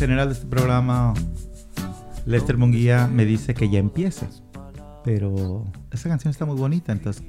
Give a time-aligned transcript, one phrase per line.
[0.00, 1.12] general de este programa,
[2.24, 4.28] Lester Munguía, me dice que ya empieza.
[5.04, 7.22] Pero esa canción está muy bonita, entonces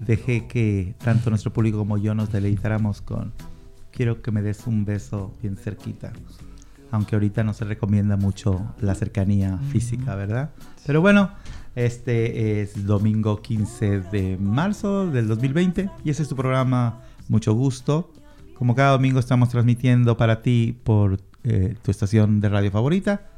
[0.00, 3.32] dejé que tanto nuestro público como yo nos deleitáramos con
[3.92, 6.12] Quiero que me des un beso bien cerquita.
[6.90, 10.50] Aunque ahorita no se recomienda mucho la cercanía física, ¿verdad?
[10.84, 11.30] Pero bueno,
[11.76, 18.12] este es domingo 15 de marzo del 2020 y ese es tu programa Mucho Gusto.
[18.54, 23.28] Como cada domingo estamos transmitiendo para ti por eh, tu estación de radio favorita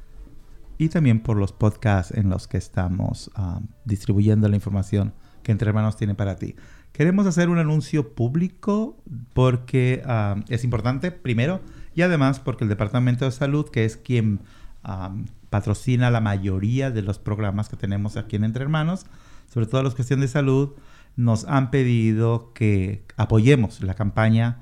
[0.79, 5.69] y también por los podcasts en los que estamos ah, distribuyendo la información que Entre
[5.69, 6.57] Hermanos tiene para ti.
[6.93, 8.97] Queremos hacer un anuncio público
[9.33, 11.61] porque ah, es importante, primero,
[11.95, 14.41] y además porque el Departamento de Salud, que es quien
[14.83, 15.15] ah,
[15.51, 19.07] patrocina la mayoría de los programas que tenemos aquí en Entre Hermanos,
[19.53, 20.73] sobre todo los cuestión de salud,
[21.17, 24.59] nos han pedido que apoyemos la campaña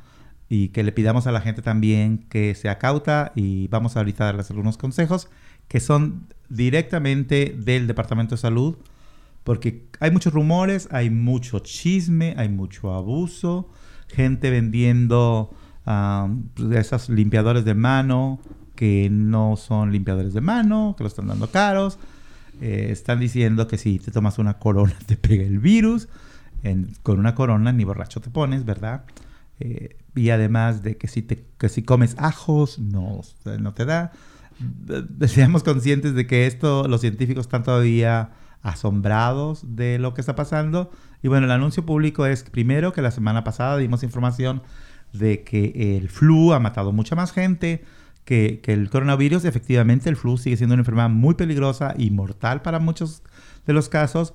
[0.53, 4.27] y que le pidamos a la gente también que sea cauta y vamos ahorita a
[4.27, 5.31] darles algunos consejos
[5.67, 8.77] que son directamente del Departamento de Salud,
[9.45, 13.71] porque hay muchos rumores, hay mucho chisme, hay mucho abuso,
[14.09, 15.55] gente vendiendo
[15.87, 18.39] uh, esos limpiadores de mano
[18.77, 21.99] que no son limpiadores de mano, que lo están dando caros.
[22.61, 26.09] Eh, están diciendo que si te tomas una corona te pega el virus.
[27.03, 29.05] con una corona ni borracho te pones, ¿verdad?
[29.65, 33.21] Eh, y además de que si, te, que si comes ajos no,
[33.61, 34.11] no te da.
[35.29, 40.91] Seamos conscientes de que esto los científicos están todavía asombrados de lo que está pasando.
[41.23, 44.63] Y bueno, el anuncio público es primero que la semana pasada dimos información
[45.13, 47.85] de que el flu ha matado mucha más gente,
[48.25, 52.63] que, que, el coronavirus, efectivamente el flu sigue siendo una enfermedad muy peligrosa y mortal
[52.63, 53.23] para muchos
[53.67, 54.35] de los casos,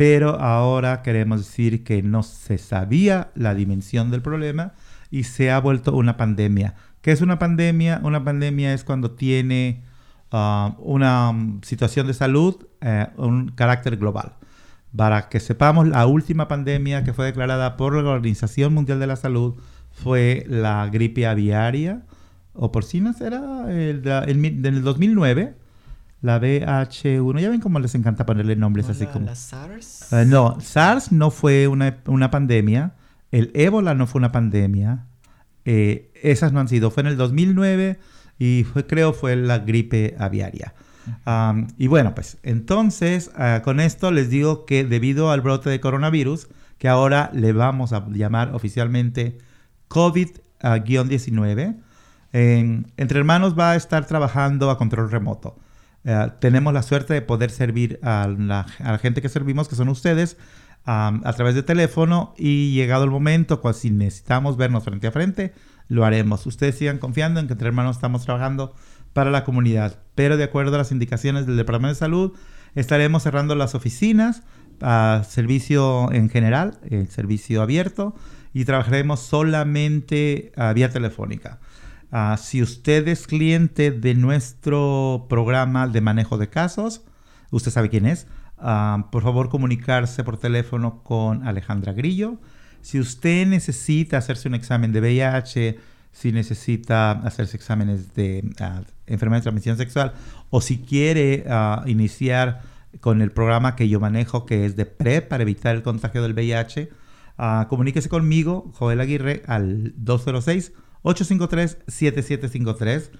[0.00, 4.72] pero ahora queremos decir que no se sabía la dimensión del problema
[5.10, 6.74] y se ha vuelto una pandemia.
[7.02, 8.00] ¿Qué es una pandemia?
[8.02, 9.82] Una pandemia es cuando tiene
[10.32, 14.36] uh, una situación de salud, eh, un carácter global.
[14.96, 19.16] Para que sepamos, la última pandemia que fue declarada por la Organización Mundial de la
[19.16, 19.56] Salud
[19.90, 22.06] fue la gripe aviaria
[22.54, 25.59] o porcina, era el, el, el 2009
[26.22, 29.26] la BH1, ya ven cómo les encanta ponerle nombres así como...
[29.26, 30.08] ¿La SARS?
[30.12, 32.94] Uh, no, SARS no fue una, una, pandemia,
[33.30, 35.06] el ébola no fue una pandemia,
[35.64, 37.98] eh, esas no han sido, fue en el 2009
[38.38, 40.74] y fue, creo fue la gripe aviaria.
[41.26, 45.80] Um, y bueno, pues entonces uh, con esto les digo que debido al brote de
[45.80, 49.38] coronavirus, que ahora le vamos a llamar oficialmente
[49.88, 51.76] COVID-19,
[52.32, 55.56] Entre Hermanos va a estar trabajando a control remoto.
[56.04, 59.74] Uh, tenemos la suerte de poder servir a la, a la, gente que servimos, que
[59.74, 60.38] son ustedes,
[60.86, 65.12] um, a través de teléfono y llegado el momento, pues, si necesitamos vernos frente a
[65.12, 65.52] frente,
[65.88, 66.46] lo haremos.
[66.46, 68.74] Ustedes sigan confiando en que entre hermanos estamos trabajando
[69.12, 72.32] para la comunidad, pero de acuerdo a las indicaciones del Departamento de Salud,
[72.74, 74.42] estaremos cerrando las oficinas
[74.80, 78.14] a servicio en general, el servicio abierto,
[78.52, 81.60] y trabajaremos solamente a vía telefónica.
[82.12, 87.02] Uh, si usted es cliente de nuestro programa de manejo de casos,
[87.50, 88.26] usted sabe quién es,
[88.58, 92.38] uh, por favor comunicarse por teléfono con Alejandra Grillo.
[92.80, 95.78] Si usted necesita hacerse un examen de VIH,
[96.10, 100.12] si necesita hacerse exámenes de uh, enfermedad de transmisión sexual
[100.50, 101.44] o si quiere
[101.86, 102.62] iniciar
[102.98, 106.32] con el programa que yo manejo que es de PrEP para evitar el contagio del
[106.32, 106.90] VIH,
[107.68, 110.72] comuníquese conmigo, Joel Aguirre, al 206
[111.02, 113.10] 853-7753.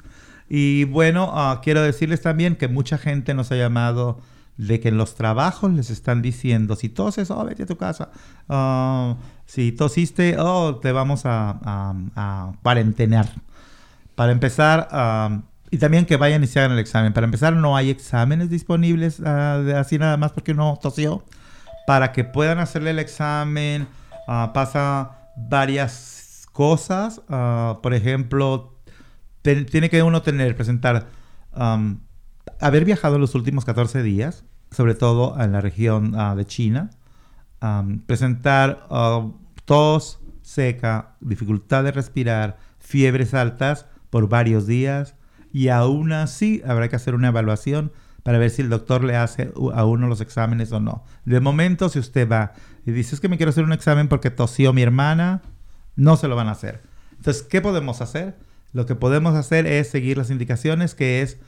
[0.48, 4.20] Y bueno, uh, quiero decirles también que mucha gente nos ha llamado
[4.56, 8.10] de que en los trabajos les están diciendo, si toses, oh, vete a tu casa.
[8.49, 9.16] Uh,
[9.46, 11.58] si tosiste, oh, te vamos a,
[12.14, 13.28] a, cuarentenar.
[14.14, 14.88] Para empezar,
[15.70, 17.12] y también que vayan y se hagan el examen.
[17.12, 21.25] Para empezar, no hay exámenes disponibles uh, así nada más porque uno tosió.
[21.87, 23.88] Para que puedan hacerle el examen,
[24.28, 27.22] uh, pasa varias cosas.
[27.82, 28.78] Por ejemplo,
[29.43, 31.06] tiene que uno tener, presentar,
[32.62, 36.90] haber viajado los últimos 14 días, sobre todo en la región de China
[38.06, 39.32] presentar uh,
[39.64, 45.14] tos seca, dificultad de respirar, fiebres altas por varios días
[45.52, 47.92] y aún así habrá que hacer una evaluación
[48.22, 51.04] para ver si el doctor le hace a uno los exámenes o no.
[51.24, 52.52] De momento, si usted va
[52.84, 55.42] y dice es que me quiero hacer un examen porque tosió mi hermana,
[55.94, 56.82] No se lo van a hacer.
[57.16, 58.36] Entonces, ¿qué podemos hacer?
[58.72, 61.38] Lo que podemos hacer es seguir las indicaciones, que es,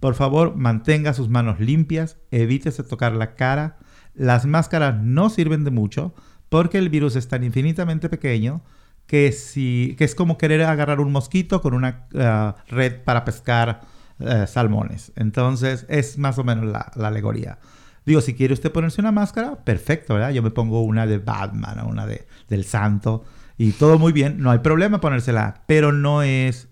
[0.00, 3.76] por favor, mantenga sus manos limpias, evítese tocar la cara.
[4.14, 6.14] Las máscaras no sirven de mucho
[6.48, 8.62] porque el virus es tan infinitamente pequeño
[9.06, 13.82] que, si, que es como querer agarrar un mosquito con una uh, red para pescar
[14.18, 15.12] uh, salmones.
[15.16, 17.58] Entonces, es más o menos la, la, alegoría.
[18.06, 20.30] Digo, si quiere usted ponerse una máscara, perfecto, ¿verdad?
[20.30, 23.24] Yo me pongo una de Batman o una de, del Santo
[23.58, 26.69] y todo muy bien, no hay problema ponérsela, pero no es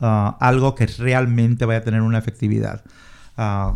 [0.00, 2.82] uh, algo que realmente vaya a tener una efectividad.
[3.36, 3.74] Uh,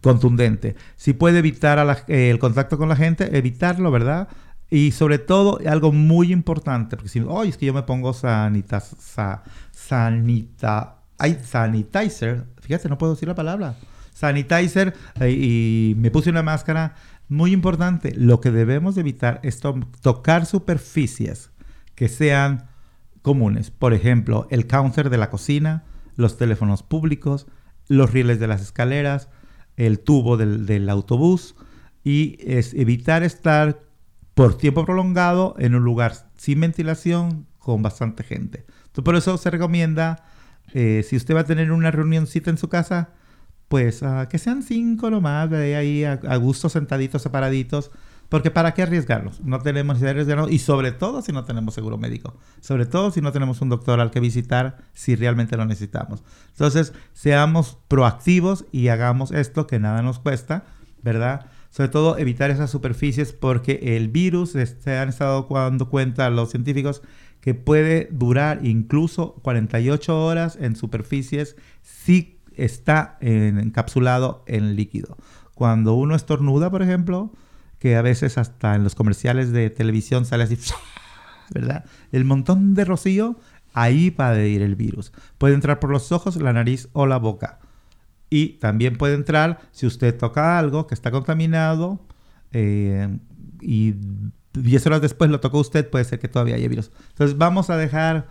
[0.00, 0.76] contundente.
[0.96, 4.28] Si puede evitar eh, el contacto con la gente, evitarlo, ¿verdad?
[4.70, 8.80] Y sobre todo, algo muy importante, porque si, oh, es que yo me pongo sanita,
[8.80, 9.42] sa,
[9.72, 10.96] sanita,
[11.42, 13.76] sanitizer, fíjate, no puedo decir la palabra,
[14.12, 16.94] sanitizer, eh, y me puse una máscara,
[17.28, 21.50] muy importante, lo que debemos evitar es to tocar superficies
[21.94, 22.66] que sean
[23.24, 23.70] comunes.
[23.70, 25.82] Por ejemplo, el counter de la cocina,
[26.14, 27.46] los teléfonos públicos,
[27.88, 29.30] los rieles de las escaleras,
[29.76, 31.56] el tubo del, autobús
[32.04, 33.80] y es evitar estar
[34.34, 38.66] por tiempo prolongado en un lugar sin ventilación con bastante gente.
[38.68, 40.26] Entonces, por eso se recomienda,
[40.74, 43.08] eh, si usted va a tener una reunioncita en su casa,
[43.68, 47.90] pues uh, que sean cinco nomás, de ahí a, a gusto sentaditos, separaditos,
[48.34, 49.40] porque ¿para qué arriesgarlos?
[49.42, 52.36] No tenemos necesidad de arriesgarnos y sobre todo si no tenemos seguro médico.
[52.60, 56.24] Sobre todo si no tenemos un doctor al que visitar si realmente lo necesitamos.
[56.48, 60.64] Entonces, seamos proactivos y hagamos esto que nada nos cuesta,
[61.00, 61.46] ¿verdad?
[61.70, 67.02] Sobre todo evitar esas superficies porque el virus, se han estado dando cuenta los científicos,
[67.40, 75.18] que puede durar incluso 48 horas en superficies si está encapsulado en líquido.
[75.54, 77.30] Cuando uno estornuda, por ejemplo,
[77.84, 80.56] que a veces hasta en los comerciales de televisión sale así,
[81.54, 81.84] ¿verdad?
[82.12, 83.38] El montón de rocío,
[83.74, 85.12] ahí va a ir el virus.
[85.36, 87.58] Puede entrar por los ojos, la nariz o la boca.
[88.30, 92.00] Y también puede entrar si usted toca algo que está contaminado
[92.52, 93.18] eh,
[93.60, 93.96] y
[94.54, 96.90] 10 horas después lo tocó usted, puede ser que todavía haya virus.
[97.10, 98.28] Entonces vamos a dejar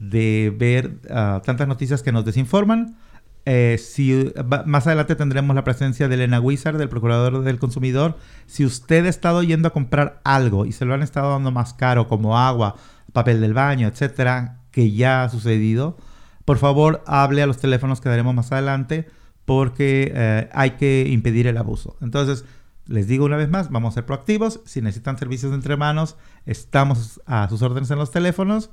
[0.00, 2.98] de ver uh, tantas noticias que nos desinforman.
[3.44, 4.32] Eh, si
[4.66, 8.16] más adelante tendremos la presencia de Elena Wizard, del procurador del consumidor.
[8.46, 11.74] Si usted ha estado yendo a comprar algo y se lo han estado dando más
[11.74, 12.76] caro, como agua,
[13.12, 15.96] papel del baño, etcétera, que ya ha sucedido,
[16.44, 19.08] por favor hable a los teléfonos que daremos más adelante
[19.44, 21.96] porque eh, hay que impedir el abuso.
[22.00, 22.44] Entonces,
[22.86, 24.60] les digo una vez más, vamos a ser proactivos.
[24.64, 26.16] Si necesitan servicios de entre manos,
[26.46, 28.70] estamos a sus órdenes en los teléfonos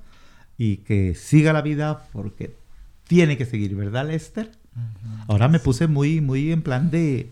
[0.58, 2.56] y que siga la vida porque
[3.08, 4.52] tiene que seguir, ¿verdad, Lester?
[5.28, 7.30] Ahora me puse muy, muy en plan de,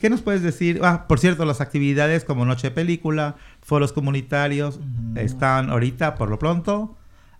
[0.00, 0.80] ¿Qué nos puedes decir?
[0.82, 5.18] Ah, por cierto, las actividades como Noche de Película, foros comunitarios, uh -huh.
[5.18, 6.96] están ahorita, por lo pronto,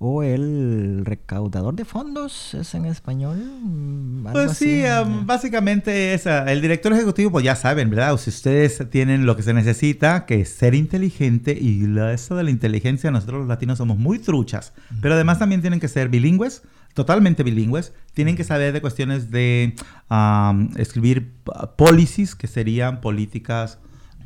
[0.00, 3.36] o el recaudador de fondos, ¿es en español?
[3.38, 8.14] Mm, pues sí, um, básicamente es uh, el director ejecutivo, pues ya saben, ¿verdad?
[8.14, 12.36] O si ustedes tienen lo que se necesita, que es ser inteligente, y lo, eso
[12.36, 14.98] de la inteligencia, nosotros los latinos somos muy truchas, uh -huh.
[15.02, 16.62] pero además también tienen que ser bilingües,
[16.94, 19.74] totalmente bilingües, tienen que saber de cuestiones de
[20.10, 21.32] um, escribir
[21.76, 23.78] policies, que serían políticas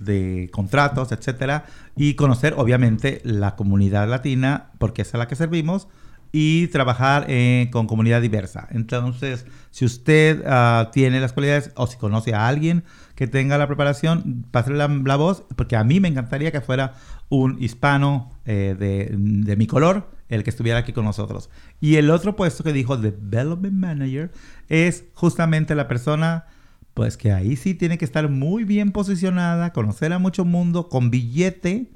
[0.05, 1.67] de contratos, etcétera,
[1.97, 5.89] y conocer obviamente la comunidad latina, porque es a la que servimos,
[6.33, 8.67] y trabajar eh, con comunidad diversa.
[8.71, 13.67] Entonces, si usted ah, tiene las cualidades o si conoce a alguien que tenga la
[13.67, 16.95] preparación, pásale la, voz, porque a mí me encantaría que fuera
[17.29, 21.51] un hispano eh, de, de, mi color el que estuviera aquí con nosotros.
[21.81, 24.33] Y el otro puesto que dijo Development Manager
[24.71, 26.47] es justamente la persona,
[26.95, 31.11] pues que ahí sí tiene que estar muy bien posicionada, conocer a mucho mundo, con
[31.11, 31.91] billete,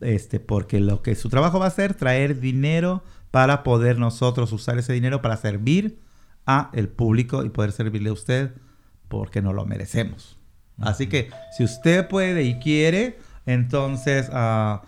[0.00, 4.78] este, porque lo que su trabajo va a ser traer dinero para poder nosotros usar
[4.78, 5.98] ese dinero para servir
[6.46, 8.52] a el público y poder servirle a usted
[9.08, 10.38] porque no lo merecemos.
[10.78, 14.80] Así que si usted puede y quiere, entonces uh,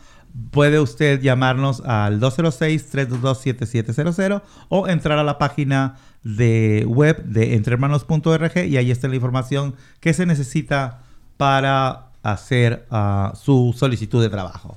[0.50, 8.76] puede usted llamarnos al 206-322-7700 o entrar a la página de web de entrehermanos.org y
[8.76, 11.00] ahí está la información que se necesita
[11.36, 14.76] para hacer uh, su solicitud de trabajo.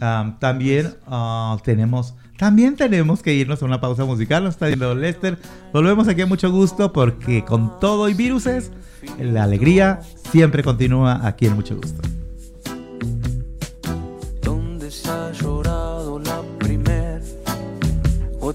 [0.00, 4.42] Um, también uh, tenemos también tenemos que irnos a una pausa musical.
[4.42, 5.38] Nos está diciendo Lester.
[5.72, 8.72] Volvemos aquí a mucho gusto porque con todo y viruses,
[9.20, 10.00] la alegría
[10.32, 12.02] siempre continúa aquí en mucho gusto.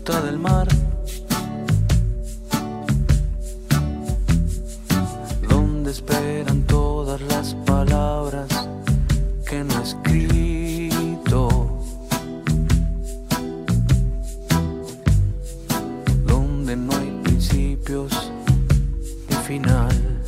[0.07, 0.67] Del mar?
[5.49, 8.69] ¿Dónde esperan todas las palabras
[9.45, 10.47] que no escribí?
[19.47, 20.21] final.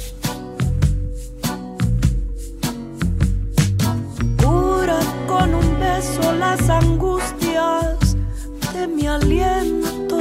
[4.42, 8.09] Cura con un beso las angustias
[9.16, 10.20] aliento.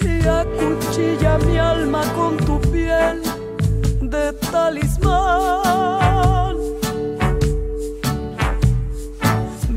[0.00, 3.22] Y acuchilla mi alma con tu piel
[4.00, 6.56] de talismán.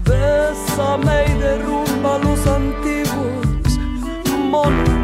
[0.09, 3.77] Bésame y derrumba los antiguos
[4.51, 5.03] monumentos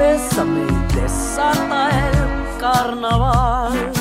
[0.00, 3.99] bésame y desata el carnaval.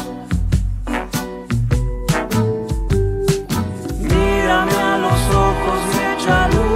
[6.27, 6.68] Ojos y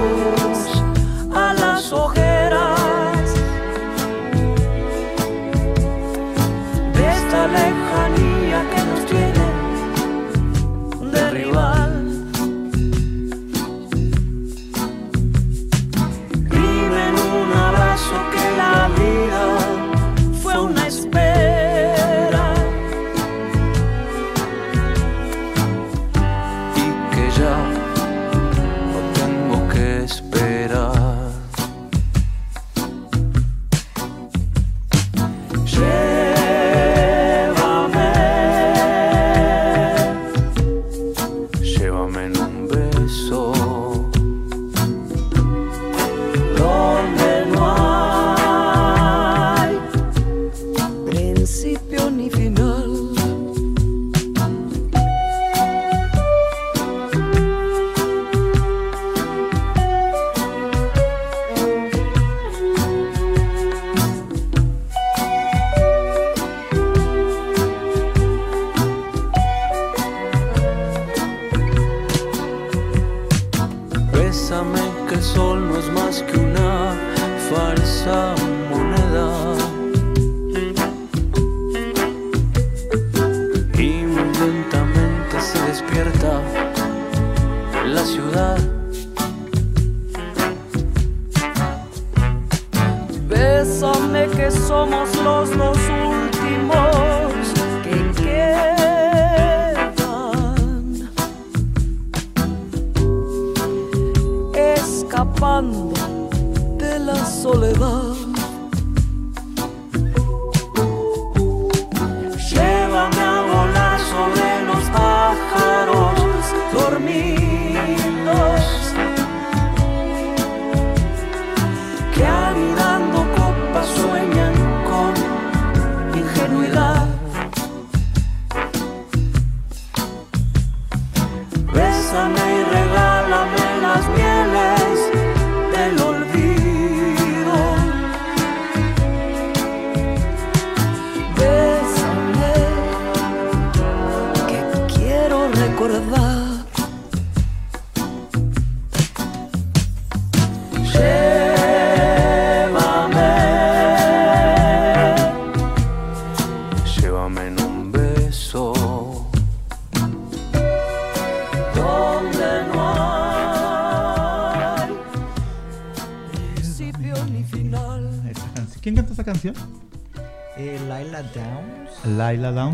[132.14, 132.53] Bésame y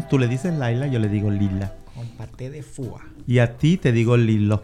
[0.09, 1.71] Tú le dices Laila, yo le digo Lila.
[1.93, 3.01] Con de fua.
[3.27, 4.63] Y a ti te digo Lilo.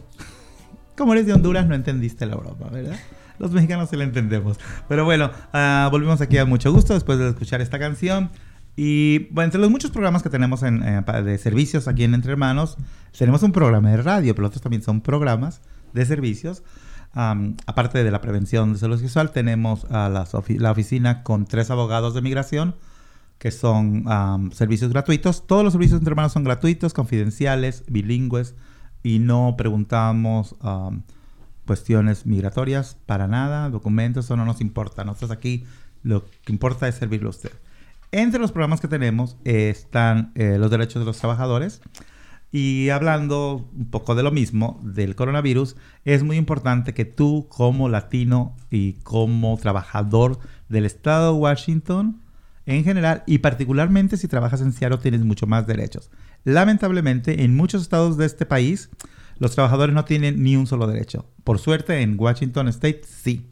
[0.97, 2.97] Como eres de Honduras, no entendiste la broma, ¿verdad?
[3.37, 4.57] Los mexicanos se la entendemos.
[4.87, 8.31] Pero bueno, uh, volvimos aquí a mucho gusto después de escuchar esta canción.
[8.75, 12.31] Y bueno, entre los muchos programas que tenemos en, eh, de servicios aquí en Entre
[12.31, 12.77] Hermanos,
[13.17, 15.61] tenemos un programa de radio, pero otros también son programas
[15.93, 16.63] de servicios.
[17.15, 21.69] Um, aparte de la prevención de salud sexual, tenemos a la, la oficina con tres
[21.69, 22.75] abogados de migración
[23.37, 24.05] que son
[24.53, 25.45] servicios gratuitos.
[25.45, 28.55] Todos los servicios entre hermanos son gratuitos, confidenciales, bilingües
[29.03, 31.03] y no preguntamos um,
[31.65, 35.03] cuestiones migratorias para nada, documentos, eso no nos importa.
[35.03, 35.65] Nosotros aquí
[36.03, 37.51] lo que importa es servirle a usted.
[38.11, 41.81] Entre los programas que tenemos están eh, los derechos de los trabajadores.
[42.51, 45.75] Y hablando un poco de lo mismo, del coronavirus,
[46.05, 50.39] es muy importante que tú como latino y como trabajador
[50.69, 52.21] del estado de Washington,
[52.65, 56.09] en general, y particularmente si trabajas en Seattle, tienes mucho más derechos.
[56.43, 58.89] Lamentablemente, en muchos estados de este país,
[59.37, 61.29] los trabajadores no tienen ni un solo derecho.
[61.43, 63.51] Por suerte, en Washington State sí.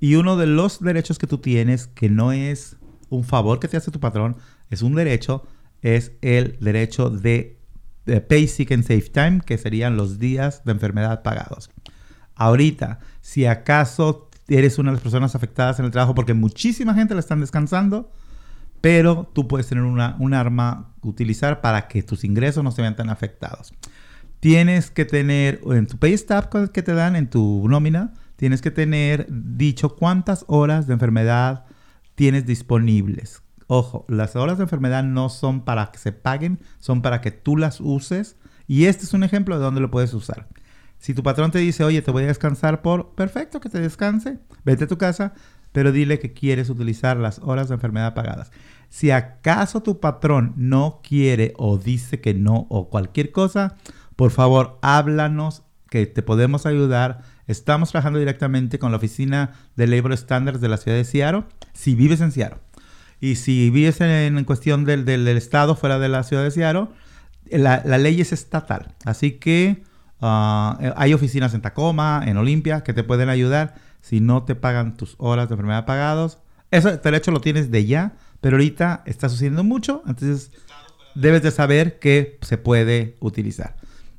[0.00, 2.76] Y uno de los derechos que tú tienes, que no es
[3.08, 4.36] un favor que te hace tu patrón,
[4.70, 5.46] es un derecho,
[5.82, 7.58] es el derecho de,
[8.06, 11.70] de Pay Sick and Safe Time, que serían los días de enfermedad pagados.
[12.34, 17.14] Ahorita, si acaso eres una de las personas afectadas en el trabajo porque muchísima gente
[17.14, 18.10] la están descansando,
[18.80, 22.96] pero tú puedes tener una, un arma utilizar para que tus ingresos no se vean
[22.96, 23.72] tan afectados.
[24.40, 28.70] Tienes que tener en tu pay stub que te dan en tu nómina, tienes que
[28.70, 31.66] tener dicho cuántas horas de enfermedad
[32.14, 33.42] tienes disponibles.
[33.66, 37.56] Ojo, las horas de enfermedad no son para que se paguen, son para que tú
[37.56, 38.36] las uses.
[38.66, 40.48] Y este es un ejemplo de dónde lo puedes usar.
[40.98, 44.38] Si tu patrón te dice, oye, te voy a descansar por, perfecto, que te descanse,
[44.64, 45.34] vete a tu casa,
[45.72, 48.50] pero dile que quieres utilizar las horas de enfermedad pagadas.
[48.88, 53.76] Si acaso tu patrón no quiere o dice que no o cualquier cosa,
[54.16, 57.22] por favor háblanos que te podemos ayudar.
[57.46, 61.94] Estamos trabajando directamente con la oficina de Labor Standards de la ciudad de Seattle, si
[61.94, 62.58] vives en Seattle.
[63.20, 66.88] Y si vives en, cuestión del, estado fuera de la ciudad de Seattle,
[67.50, 68.94] la, ley es estatal.
[69.04, 69.82] Así que
[70.20, 74.96] ah, hay oficinas en Tacoma, en Olimpia, que te pueden ayudar si no te pagan
[74.96, 76.38] tus horas de enfermedad pagados.
[76.70, 80.52] Eso derecho lo tienes de ya, pero ahorita está sucediendo mucho, entonces
[81.14, 83.76] debes de saber que se puede utilizar.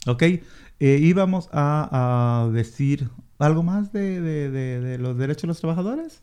[0.08, 0.24] ¿Ok?
[0.24, 0.42] Eh,
[0.80, 6.22] íbamos a, decir algo más de, los derechos de los trabajadores.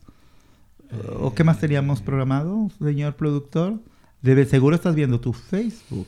[1.19, 3.79] ¿O qué más teníamos programado, señor productor?
[4.21, 6.07] Debe, seguro estás viendo tu Facebook.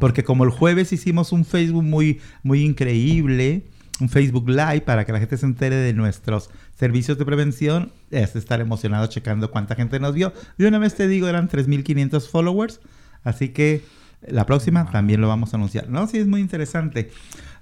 [0.00, 3.66] Porque como el jueves hicimos un Facebook muy, muy increíble,
[4.00, 8.36] un Facebook Live para que la gente se entere de nuestros servicios de prevención, es
[8.36, 10.32] estar emocionado checando cuánta gente nos vio.
[10.56, 12.80] De una vez te digo, eran 3.500 followers,
[13.24, 13.82] así que
[14.26, 15.88] la próxima también lo vamos a anunciar.
[15.88, 17.10] No, sí, es muy interesante.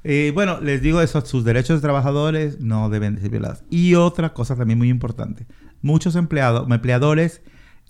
[0.05, 3.63] Eh, bueno, les digo eso, sus derechos de trabajadores no deben ser violados.
[3.71, 5.47] Y otra cosa también muy importante,
[5.83, 7.41] muchos empleados, empleadores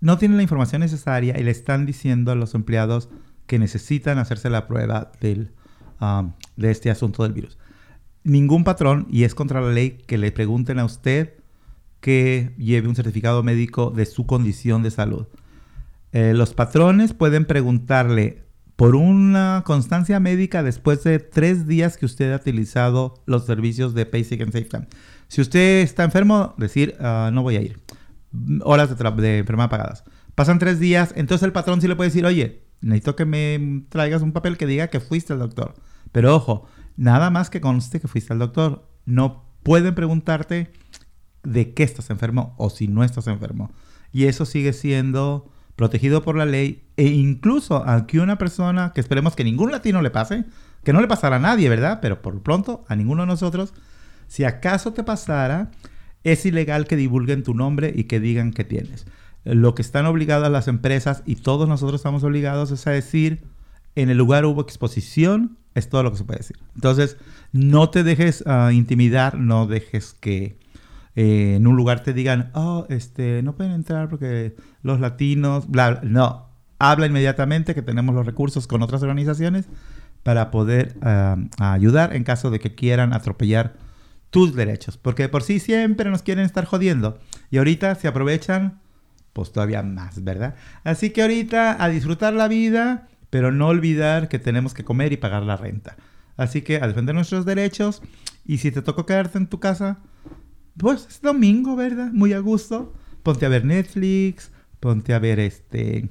[0.01, 3.09] no tienen la información necesaria y le están diciendo a los empleados
[3.47, 5.53] que necesitan hacerse la prueba del,
[6.01, 7.57] um, de este asunto del virus
[8.27, 11.35] ningún patrón, y es contra la ley, que le pregunten a usted
[12.01, 15.27] que lleve un certificado médico de su condición de salud.
[16.13, 18.45] Eh, los patrones pueden preguntarle
[18.77, 24.05] por una constancia médica después de tres días que usted ha utilizado los servicios de
[24.05, 24.87] Basic and Safe.
[25.29, 27.81] Si usted está enfermo, decir, ah, no voy a ir.
[28.63, 30.05] Horas de, de enfermedad pagadas.
[30.35, 34.21] Pasan tres días, entonces el patrón sí le puede decir, oye, necesito que me traigas
[34.21, 35.75] un papel que diga que fuiste al doctor.
[36.13, 38.89] Pero ojo, Nada más que conste que fuiste al doctor.
[39.05, 40.73] No pueden preguntarte
[41.43, 43.71] de qué estás enfermo o si no estás enfermo.
[44.13, 49.37] Y eso sigue siendo protegido por la ley e incluso aunque una persona, que esperemos
[49.37, 50.45] que ningún latino le pase,
[50.83, 51.99] que no le pasará a nadie, ¿verdad?
[52.01, 53.75] Pero por pronto a ninguno de nosotros,
[54.27, 55.71] si acaso te pasara,
[56.25, 59.07] es ilegal que divulguen tu nombre y que digan que tienes.
[59.45, 63.45] Lo que están obligadas las empresas y todos nosotros estamos obligados es a decir,
[63.95, 66.59] en el lugar hubo exposición es todo lo que se puede decir.
[66.75, 67.17] Entonces,
[67.53, 70.59] no te dejes ah, intimidar, no dejes que
[71.15, 75.91] eh, en un lugar te digan, oh, este, no pueden entrar porque los latinos, bla,
[75.91, 76.01] bla.
[76.03, 79.67] No, habla inmediatamente que tenemos los recursos con otras organizaciones
[80.23, 83.75] para poder ah, ayudar en caso de que quieran atropellar
[84.31, 84.97] tus derechos.
[84.97, 87.19] Porque por sí siempre nos quieren estar jodiendo.
[87.51, 88.81] Y ahorita se aprovechan,
[89.35, 90.55] pues todavía más, ¿verdad?
[90.85, 95.17] Así que ahorita a disfrutar la vida pero no olvidar que tenemos que comer y
[95.17, 95.97] pagar la renta.
[96.37, 98.03] Así que a defender nuestros derechos
[98.45, 99.99] y si te tocó quedarte en tu casa,
[100.77, 102.11] pues es domingo, ¿verdad?
[102.13, 102.93] Muy a gusto.
[103.23, 106.09] Ponte a ver Netflix, ponte a ver este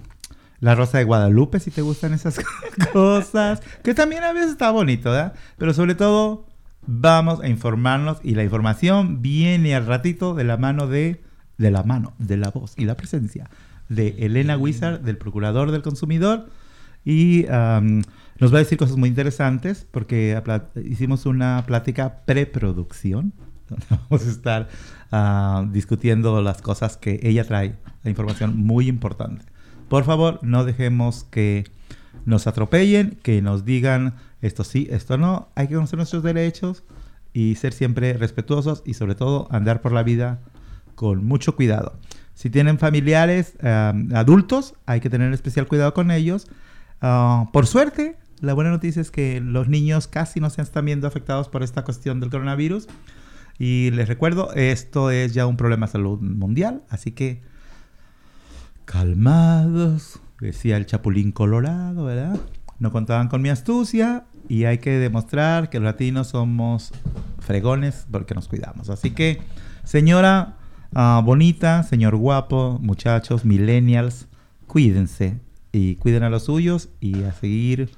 [0.59, 2.39] La Rosa de Guadalupe si te gustan esas
[2.93, 5.33] cosas, que también a veces está bonito, ¿verdad?
[5.57, 6.45] Pero sobre todo
[6.87, 11.23] vamos a informarnos y la información viene al ratito de la mano de
[11.57, 13.49] de la mano, de la voz y la presencia
[13.89, 16.49] de Elena Wizard, del Procurador del Consumidor
[17.05, 18.01] y am,
[18.39, 20.41] nos va a decir cosas muy interesantes porque
[20.83, 23.33] hicimos una plática preproducción
[23.89, 24.69] vamos a estar
[25.11, 29.45] ah, discutiendo las cosas que ella trae, la información muy importante.
[29.89, 31.65] Por favor, no dejemos que
[32.25, 35.49] nos atropellen, que nos digan esto sí, esto no.
[35.55, 36.83] Hay que conocer nuestros derechos
[37.33, 40.41] y ser siempre respetuosos y sobre todo andar por la vida
[40.95, 41.99] con mucho cuidado.
[42.33, 46.47] Si tienen familiares ah, adultos, hay que tener especial cuidado con ellos.
[47.01, 51.07] Ah, por suerte, la buena noticia es que los niños casi no se están viendo
[51.07, 52.87] afectados por esta cuestión del coronavirus.
[53.57, 57.41] Y les recuerdo, esto es ya un problema de salud mundial, así que
[58.83, 62.39] calmados, decía el Chapulín Colorado, ¿verdad?
[62.79, 66.91] No contaban con mi astucia y hay que demostrar que los latinos somos
[67.39, 68.89] fregones porque nos cuidamos.
[68.89, 69.41] Así que,
[69.85, 70.57] señora
[70.93, 74.27] ah, bonita, señor guapo, muchachos, millennials,
[74.67, 75.44] cuídense
[75.75, 77.89] y cuiden a los suyos y a seguir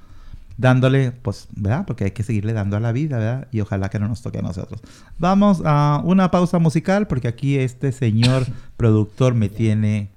[0.56, 1.84] dándole, pues, ¿verdad?
[1.86, 3.48] Porque hay que seguirle dando a la vida, ¿verdad?
[3.52, 4.80] Y ojalá que no nos toque a nosotros.
[5.16, 10.08] Vamos a una pausa musical porque aquí este señor productor me tiene,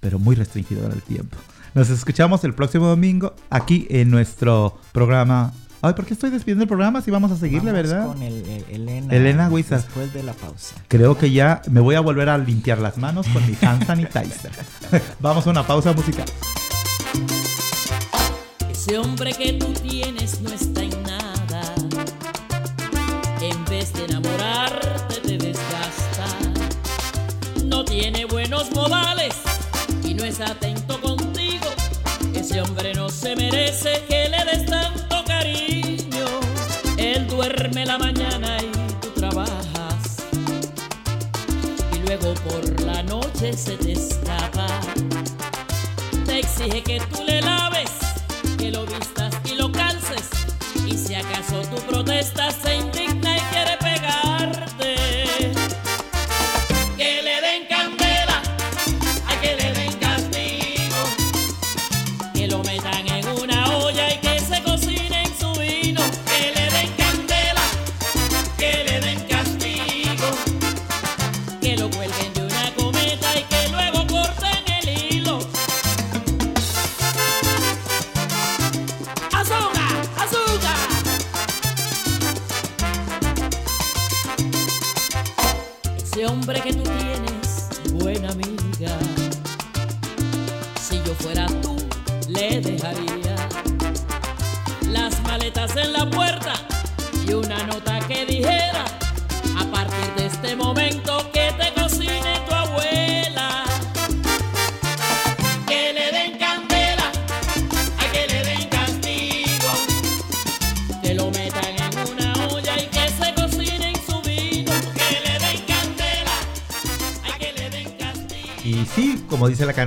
[0.00, 1.38] pero muy restringido en el tiempo.
[1.72, 5.54] Nos escuchamos el próximo domingo aquí en nuestro programa.
[5.86, 8.06] Ay, ¿por qué estoy despidiendo el programa si vamos a seguirle, Vamos verdad?
[8.06, 9.14] Con el, el- Elena.
[9.14, 9.82] Elena Huizar.
[9.82, 10.74] Después de la pausa.
[10.88, 14.50] Creo que ya me voy a volver a limpiar las manos con mi hand sanitizer.
[15.20, 16.24] vamos a una pausa musical.
[18.70, 20.23] Ese hombre que tú tienes
[43.44, 44.66] noche se te escapa
[46.26, 47.23] te exige que tú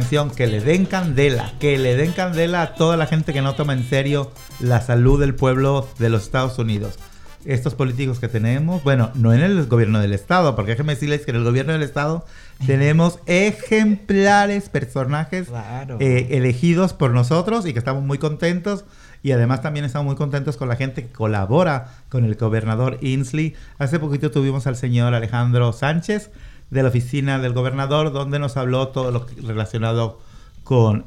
[0.07, 3.55] canción, que le den candela, que le den candela a toda la gente que no
[3.55, 6.97] toma en serio la salud del pueblo de los Estados Unidos.
[7.43, 11.31] Estos políticos que tenemos, bueno, no en el gobierno del Estado, porque déjenme decirles que
[11.31, 12.25] en el gobierno del Estado
[12.65, 15.97] tenemos ejemplares personajes Claro.
[15.99, 18.85] eh, elegidos por nosotros y que estamos muy contentos.
[19.23, 23.55] Y además también estamos muy contentos con la gente que colabora con el gobernador Inslee.
[23.77, 26.29] Hace poquito tuvimos al señor Alejandro Sánchez
[26.69, 30.19] de la oficina del gobernador, donde nos habló todo lo relacionado
[30.63, 31.05] con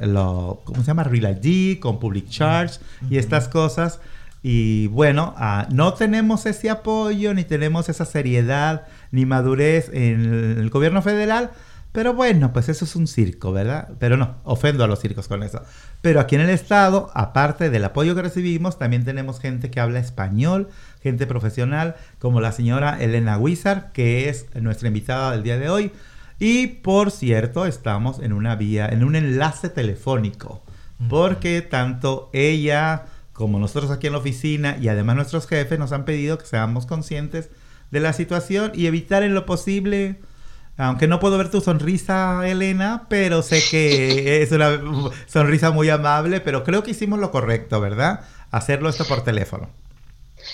[0.00, 1.04] lo, ¿cómo se llama?
[1.04, 4.00] Real ID, con Public Charge y estas cosas.
[4.42, 10.70] Y bueno, ah, no tenemos ese apoyo, ni tenemos esa seriedad, ni madurez en el
[10.70, 11.50] gobierno federal.
[11.96, 13.88] Pero bueno, pues eso es un circo, ¿verdad?
[13.98, 15.62] Pero no, ofendo a los circos con eso.
[16.02, 19.98] Pero aquí en el estado, aparte del apoyo que recibimos, también tenemos gente que habla
[19.98, 20.68] español,
[21.06, 25.92] gente profesional, como la señora Elena Wizard, que es nuestra invitada del día de hoy.
[26.40, 30.64] Y por cierto, estamos en una vía, en un enlace telefónico,
[31.08, 36.04] porque tanto ella como nosotros aquí en la oficina y además nuestros jefes nos han
[36.04, 37.50] pedido que seamos conscientes
[37.92, 40.16] de la situación y evitar en lo posible,
[40.76, 44.80] aunque no puedo ver tu sonrisa, Elena, pero sé que es una
[45.26, 48.24] sonrisa muy amable, pero creo que hicimos lo correcto, ¿verdad?
[48.50, 49.68] Hacerlo esto por teléfono.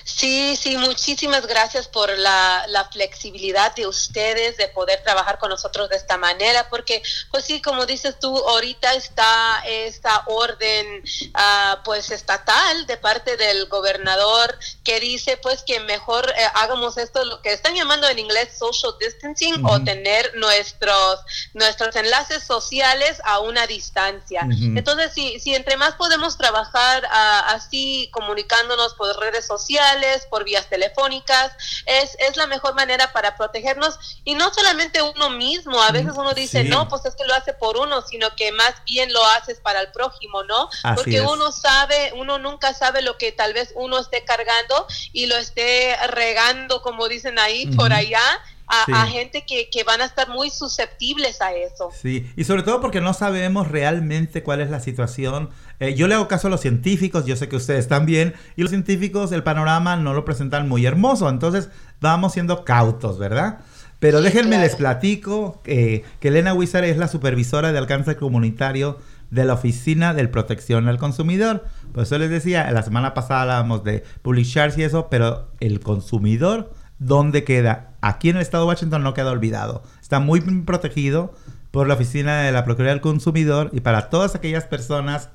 [0.05, 5.89] Sí, sí, muchísimas gracias por la, la, flexibilidad de ustedes de poder trabajar con nosotros
[5.89, 11.03] de esta manera, porque pues sí, como dices tú, ahorita está esta orden
[11.35, 17.25] uh, pues estatal de parte del gobernador que dice pues que mejor eh, hagamos esto,
[17.25, 19.81] lo que están llamando en inglés social distancing uh -huh.
[19.81, 21.21] o tener nuestros,
[21.55, 24.43] nuestros enlaces sociales a una distancia.
[24.45, 24.79] Uh -huh.
[24.79, 29.82] Entonces, si, si entre más podemos trabajar uh, así, comunicándonos por redes sociales,
[30.29, 31.53] por vías telefónicas,
[31.87, 36.33] es, es la mejor manera para protegernos y no solamente uno mismo, a veces uno
[36.35, 36.69] dice, sí.
[36.69, 39.81] no, pues es que lo hace por uno, sino que más bien lo haces para
[39.81, 40.69] el prójimo, ¿no?
[40.83, 41.23] Así Porque es.
[41.23, 45.97] uno sabe, uno nunca sabe lo que tal vez uno esté cargando y lo esté
[46.09, 47.77] regando, como dicen ahí, uh -huh.
[47.77, 48.23] por allá.
[48.69, 48.93] A, sí.
[48.95, 51.91] a, gente que, que, van a estar muy susceptibles a eso.
[52.01, 55.51] Sí, y sobre todo porque no sabemos realmente cuál es la situación.
[55.83, 58.71] Eh, yo le hago caso a los científicos, yo sé que ustedes también, y los
[58.71, 63.59] científicos el panorama no lo presentan muy hermoso, entonces vamos siendo cautos, ¿verdad?
[63.99, 64.63] Pero sí, déjenme claro.
[64.63, 68.99] les platico eh, que Elena Wizard es la supervisora de alcance comunitario
[69.31, 71.65] de la Oficina de Protección al Consumidor.
[71.93, 75.81] Por eso les decía, la semana pasada hablábamos de public shares y eso, pero el
[75.81, 77.95] consumidor ¿dónde queda?
[78.01, 79.83] Aquí en el estado de Washington no queda olvidado.
[80.01, 81.35] Está muy protegido
[81.73, 85.31] por la Oficina de la Procuraduría del Consumidor y para todas aquellas personas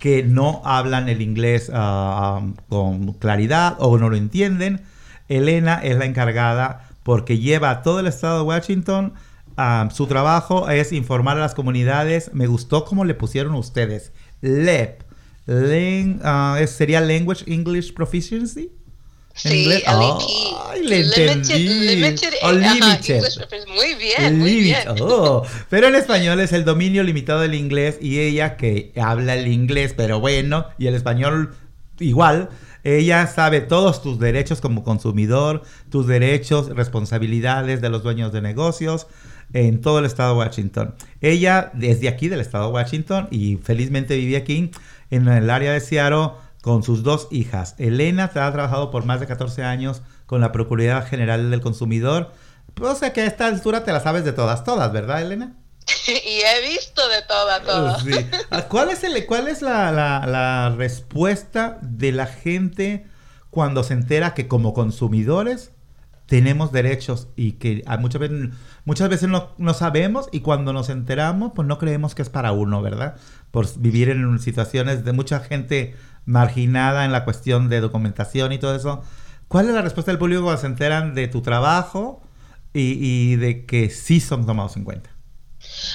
[0.00, 4.80] que no hablan el inglés uh, con claridad o no lo entienden,
[5.28, 9.12] Elena es la encargada porque lleva todo el estado de Washington.
[9.58, 12.32] Uh, su trabajo es informar a las comunidades.
[12.32, 14.12] Me gustó cómo le pusieron ustedes.
[14.40, 15.02] LEP.
[15.46, 18.72] ¿Sería Language English Proficiency?
[19.34, 19.84] Sí, LEP.
[19.86, 21.68] Ay, le entendí.
[21.68, 23.24] Limited, oh, limited.
[23.24, 24.78] Ajá, muy bien, muy bien.
[25.00, 25.44] Oh.
[25.70, 29.94] Pero en español es el dominio limitado del inglés y ella que habla el inglés,
[29.96, 31.54] pero bueno, y el español
[31.98, 32.50] igual,
[32.82, 39.06] ella sabe todos tus derechos como consumidor, tus derechos, responsabilidades de los dueños de negocios
[39.52, 40.94] en todo el estado de Washington.
[41.20, 44.70] Ella desde aquí del estado de Washington y felizmente vive aquí
[45.10, 46.30] en el área de Seattle
[46.60, 47.74] con sus dos hijas.
[47.78, 52.32] Elena ha trabajado por más de 14 años con la Procuraduría General del Consumidor.
[52.80, 55.56] O sea que a esta altura te la sabes de todas, todas, ¿verdad, Elena?
[56.06, 58.02] y he visto de todas, todas.
[58.02, 58.12] Sí.
[58.68, 63.06] ¿Cuál es, el, cuál es la, la, la, respuesta de la gente
[63.50, 65.72] cuando se entera que como consumidores
[66.26, 68.50] tenemos derechos y que muchas veces,
[68.84, 72.52] muchas veces no, no sabemos y cuando nos enteramos pues no creemos que es para
[72.52, 73.16] uno, ¿verdad?
[73.50, 78.74] Por vivir en situaciones de mucha gente marginada en la cuestión de documentación y todo
[78.74, 79.02] eso.
[79.48, 82.22] ¿Cuál es la respuesta del público cuando se enteran de tu trabajo
[82.72, 85.10] y, de que sí son tomados en cuenta?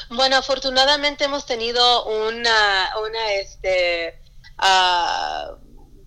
[0.09, 4.19] Bueno, afortunadamente hemos tenido una, una este,
[4.59, 5.55] uh,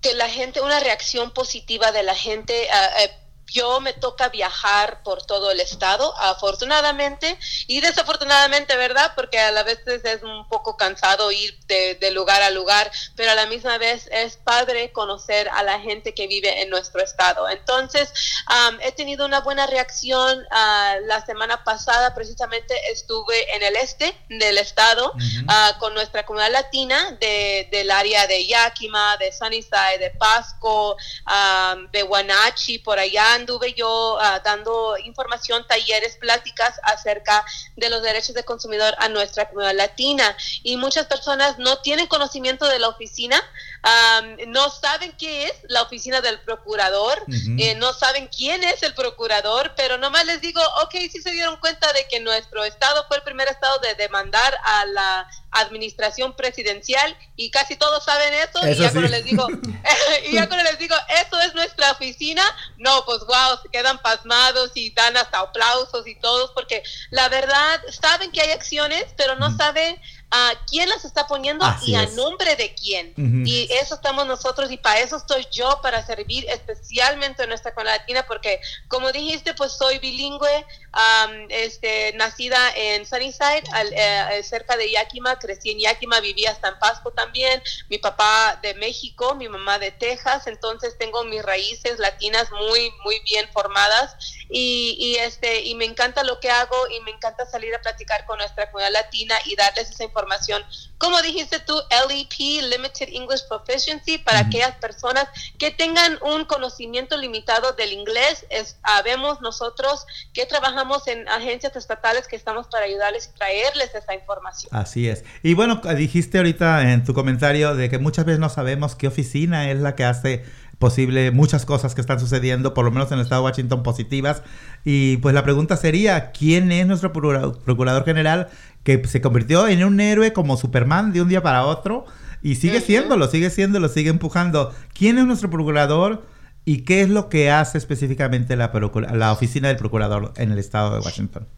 [0.02, 2.68] que la gente, una reacción positiva de la gente.
[2.70, 9.12] Uh, uh, yo me toca viajar por todo el estado, afortunadamente y desafortunadamente, ¿verdad?
[9.14, 13.32] Porque a la vez es un poco cansado ir de, de, lugar a lugar, pero
[13.32, 17.48] a la misma vez es padre conocer a la gente que vive en nuestro estado.
[17.48, 18.12] Entonces,
[18.48, 20.38] um, he tenido una buena reacción.
[20.38, 25.74] Uh, la semana pasada precisamente estuve en el este del estado uh -huh.
[25.74, 31.90] uh, con nuestra comunidad latina de, del área de Yakima, de Sunnyside, de Pasco, um,
[31.90, 37.44] de Wenatchee, por allá anduve yo uh, dando información, talleres, pláticas acerca
[37.76, 40.36] de los derechos de consumidor a nuestra comunidad latina.
[40.62, 43.42] Y muchas personas no tienen conocimiento de la oficina,
[43.84, 47.62] um, no saben qué es la oficina del procurador, uh -huh.
[47.62, 51.56] eh, no saben quién es el procurador, pero nomás les digo, ok, sí se dieron
[51.58, 57.16] cuenta de que nuestro estado fue el primer estado de demandar a la administración presidencial
[57.36, 58.94] y casi todos saben eso, eso y ya sí.
[58.94, 59.46] cuando les digo,
[60.28, 62.42] y ya cuando les digo, eso es nuestra oficina,
[62.76, 67.80] no, pues wow, se quedan pasmados y dan hasta aplausos y todos, porque la verdad
[68.00, 71.94] saben que hay acciones, pero no saben a uh, quién las está poniendo Así y
[71.94, 72.14] a es.
[72.14, 73.14] nombre de quién.
[73.16, 73.48] Uh -huh.
[73.48, 77.98] Y eso estamos nosotros y para eso estoy yo, para servir especialmente en nuestra comunidad
[78.00, 84.76] latina, porque como dijiste, pues soy bilingüe, um, este, nacida en Sunnyside, al, eh, cerca
[84.76, 89.48] de Yakima, crecí en Yakima, viví hasta en Pasco también, mi papá de México, mi
[89.48, 94.16] mamá de Texas, entonces tengo mis raíces latinas muy, muy bien formadas
[94.48, 98.24] y, y, este, y me encanta lo que hago y me encanta salir a platicar
[98.26, 100.64] con nuestra comunidad latina y darles esa información.
[100.96, 104.46] Como dijiste tú, LEP, Limited English Proficiency, para uh -huh.
[104.48, 108.46] aquellas personas que tengan un conocimiento limitado del inglés.
[108.50, 114.14] Es, sabemos nosotros que trabajamos en agencias estatales que estamos para ayudarles y traerles esa
[114.14, 114.74] información.
[114.74, 115.24] Así es.
[115.42, 119.70] Y bueno, dijiste ahorita en tu comentario de que muchas veces no sabemos qué oficina
[119.70, 120.44] es la que hace
[120.78, 124.42] posible muchas cosas que están sucediendo, por lo menos en el estado de Washington, positivas.
[124.84, 128.48] Y pues la pregunta sería, ¿quién es nuestro procurador general
[128.84, 132.06] que se convirtió en un héroe como Superman de un día para otro?
[132.42, 134.72] Y sigue siéndolo, sigue siéndolo, sigue empujando.
[134.96, 136.24] ¿Quién es nuestro procurador
[136.68, 138.70] y qué es lo que hace específicamente la,
[139.14, 141.48] la oficina del procurador en el estado de Washington?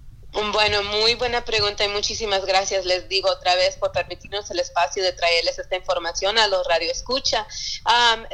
[0.52, 5.02] Bueno, muy buena pregunta y muchísimas gracias, les digo otra vez, por permitirnos el espacio
[5.02, 7.44] de traerles esta información a los Radio Escucha.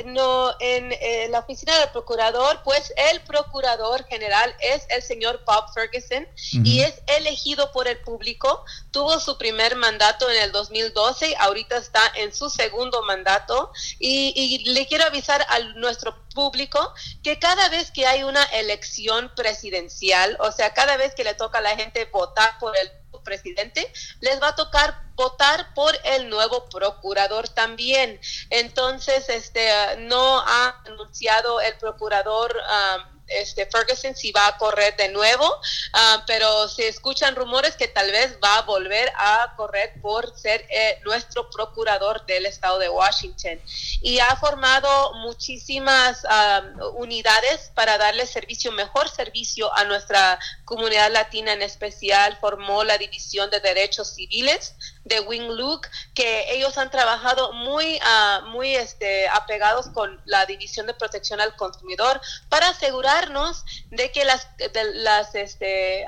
[0.04, 5.72] no, en, eh, la oficina del procurador, pues el procurador general es el señor Bob
[5.72, 6.28] Ferguson
[6.62, 8.66] y es elegido por el público.
[8.90, 14.70] Tuvo su primer mandato en el 2012, ahorita está en su segundo mandato y, y
[14.74, 16.94] le quiero avisar a nuestro público
[17.24, 21.58] que cada vez que hay una elección presidencial, o sea, cada vez que le toca
[21.58, 22.88] a la gente votar por el
[23.24, 28.20] presidente, les va a tocar votar por el nuevo procurador también.
[28.50, 29.68] Entonces, este,
[30.00, 32.54] no ha anunciado el procurador.
[32.54, 35.48] Um, este Ferguson si va a correr de nuevo,
[35.92, 40.66] ah, pero se escuchan rumores que tal vez va a volver a correr por ser
[40.68, 43.60] eh, nuestro procurador del estado de Washington.
[44.02, 46.62] Y ha formado muchísimas ah,
[46.94, 52.36] unidades para darle servicio, mejor servicio a nuestra comunidad latina en especial.
[52.38, 54.74] Formó la División de Derechos Civiles
[55.04, 60.86] de Wing Luke, que ellos han trabajado muy, uh, muy este, apegados con la División
[60.86, 66.04] de Protección al Consumidor para asegurarnos de que las, de las este,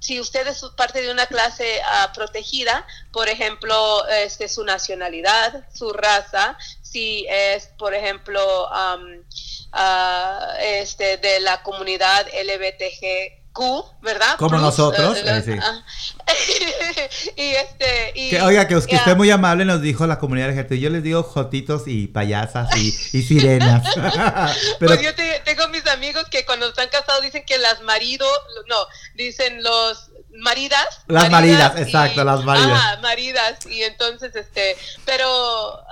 [0.00, 5.92] si usted es parte de una clase uh, protegida, por ejemplo, este, su nacionalidad, su
[5.92, 9.24] raza, si es, por ejemplo, um,
[9.72, 14.36] uh, este, de la comunidad LBTG Q, ¿verdad?
[14.38, 15.18] Como nosotros.
[15.18, 15.84] Eh, eh, ah.
[17.36, 18.12] y este.
[18.14, 20.72] Y, que, oiga, que, usted es muy amable nos dijo la comunidad LGBT.
[20.74, 22.90] Yo les digo jotitos y payasas y,
[23.22, 23.86] sirenas.
[24.78, 24.94] Pero...
[24.94, 25.10] Pues yo
[25.44, 28.26] tengo mis amigos que cuando están casados dicen que las marido,
[28.68, 28.76] no,
[29.14, 31.00] dicen los maridas.
[31.06, 32.80] Las maridas, exacto, las maridas.
[32.82, 33.66] Ah, maridas.
[33.66, 35.26] Y entonces, este, pero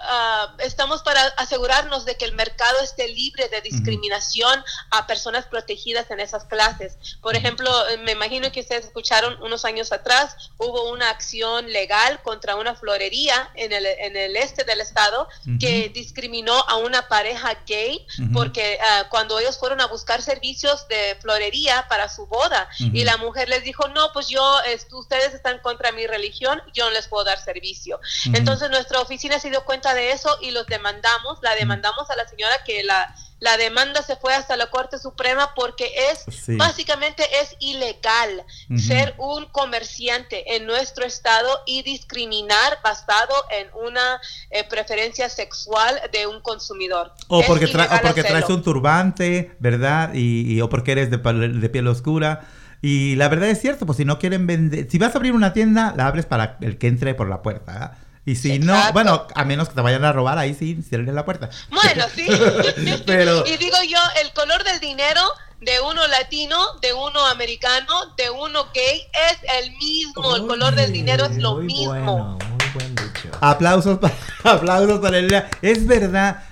[0.03, 6.11] ah, estamos para asegurarnos de que el mercado esté libre de discriminación a personas protegidas
[6.11, 6.97] en esas clases.
[7.21, 7.71] Por ejemplo,
[8.05, 13.51] me imagino que ustedes escucharon unos años atrás, hubo una acción legal contra una florería
[13.55, 19.07] en el, en el este del estado que discriminó a una pareja gay porque ah,
[19.11, 23.65] cuando ellos fueron a buscar servicios de florería para su boda y la mujer les
[23.65, 24.59] dijo, no, pues yo,
[24.93, 28.01] ustedes están contra mi religión, yo no les puedo dar servicio.
[28.33, 32.27] Entonces nuestra oficina se dio cuenta de eso y los demandamos, la demandamos a la
[32.29, 36.25] señora que la, la demanda se fue hasta la Corte Suprema porque es
[36.57, 38.45] básicamente es ilegal
[38.77, 46.27] ser un comerciante en nuestro estado y discriminar basado en una eh, preferencia sexual de
[46.27, 47.13] un consumidor.
[47.29, 47.67] O porque,
[48.03, 50.11] porque traes un turbante, ¿verdad?
[50.13, 52.47] Y, o porque eres de, de piel oscura.
[52.83, 55.53] Y la verdad es cierto, pues si no quieren vender, si vas a abrir una
[55.53, 57.99] tienda, la abres para el que entre por la puerta.
[58.25, 61.25] Y si no, bueno, a menos que te vayan a robar, ahí sí, cierren la
[61.25, 61.51] puerta.
[61.71, 62.27] Bueno, sí.
[63.07, 63.47] Pero...
[63.47, 65.21] Y digo yo, el color del dinero
[65.61, 70.37] de uno latino, de uno americano, de uno gay es el mismo.
[70.37, 72.39] el color del dinero es lo mismo.
[72.39, 73.31] muy buen dicho.
[73.41, 74.15] Aplausos para,
[74.45, 75.45] aplausos para el...
[75.61, 76.43] Es verdad,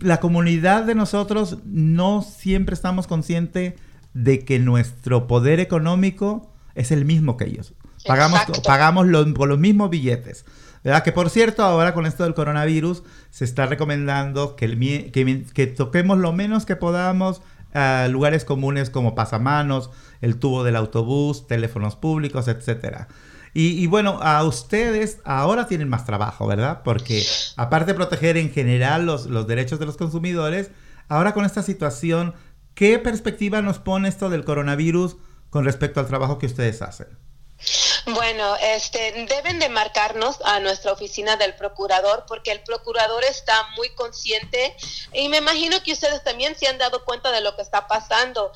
[0.00, 3.74] la comunidad de nosotros no siempre estamos conscientes
[4.14, 7.74] de que nuestro poder económico es el mismo que ellos.
[8.06, 10.44] Pagamos, pagamos con los mismos billetes.
[10.84, 11.02] ¿Verdad?
[11.02, 16.18] Que por cierto, ahora con esto del coronavirus, se está recomendando que, el, que, toquemos
[16.18, 17.40] lo menos que podamos
[17.72, 19.90] a lugares comunes como pasamanos,
[20.20, 23.08] el tubo del autobús, teléfonos públicos, etcétera.
[23.56, 26.82] Y, bueno, a ustedes ahora tienen más trabajo, ¿verdad?
[26.84, 27.22] Porque
[27.56, 30.72] aparte de proteger en general los, los derechos de los consumidores,
[31.08, 32.34] ahora con esta situación
[32.74, 35.16] ¿Qué perspectiva nos pone esto del coronavirus
[35.50, 37.06] con respecto al trabajo que ustedes hacen?
[38.06, 43.88] Bueno, este, deben de marcarnos a nuestra oficina del procurador porque el procurador está muy
[43.94, 44.76] consciente
[45.12, 48.52] y me imagino que ustedes también se han dado cuenta de lo que está pasando.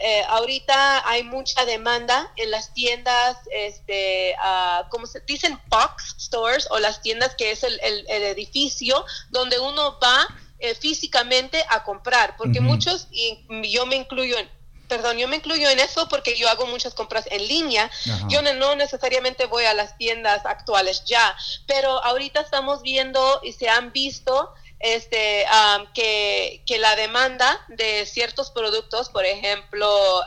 [0.00, 6.68] Eh, ahorita hay mucha demanda en las tiendas, este, uh, como se dicen, box stores
[6.70, 10.28] o las tiendas que es el edificio donde uno va
[10.60, 13.38] eh, físicamente a comprar, porque muchos, y
[13.70, 14.48] yo me incluyo en,
[14.88, 17.90] perdón, yo me incluyo en eso porque yo hago muchas compras en línea.
[18.28, 21.36] Yo no, necesariamente voy a las tiendas actuales ya,
[21.66, 25.44] pero ahorita estamos viendo y se han visto este
[25.94, 30.22] que, que, la demanda de ciertos productos, por ejemplo,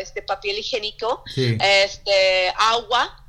[0.00, 3.24] este papel higiénico, este agua,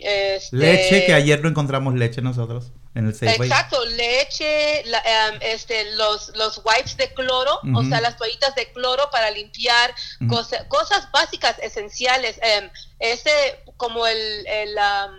[0.00, 2.72] este, leche, que ayer no encontramos leche nosotros.
[2.94, 3.48] En el Safeway.
[3.48, 8.72] Exacto, leche, la, em, este, los, los wipes de cloro, o sea, las toallitas de
[8.72, 9.94] cloro para limpiar,
[10.28, 12.38] cosa- cosas básicas, esenciales.
[12.42, 12.68] em,
[12.98, 14.44] ese, como el...
[14.46, 15.14] el am,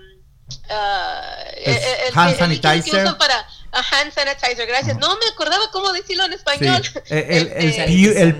[0.70, 3.04] ah, El el- hand el líquido que sanitizer.
[3.06, 4.98] usan para ah, hand sanitizer, gracias.
[4.98, 6.82] No me acordaba cómo decirlo en Sí, español.
[7.10, 8.32] el, el, el, Este, el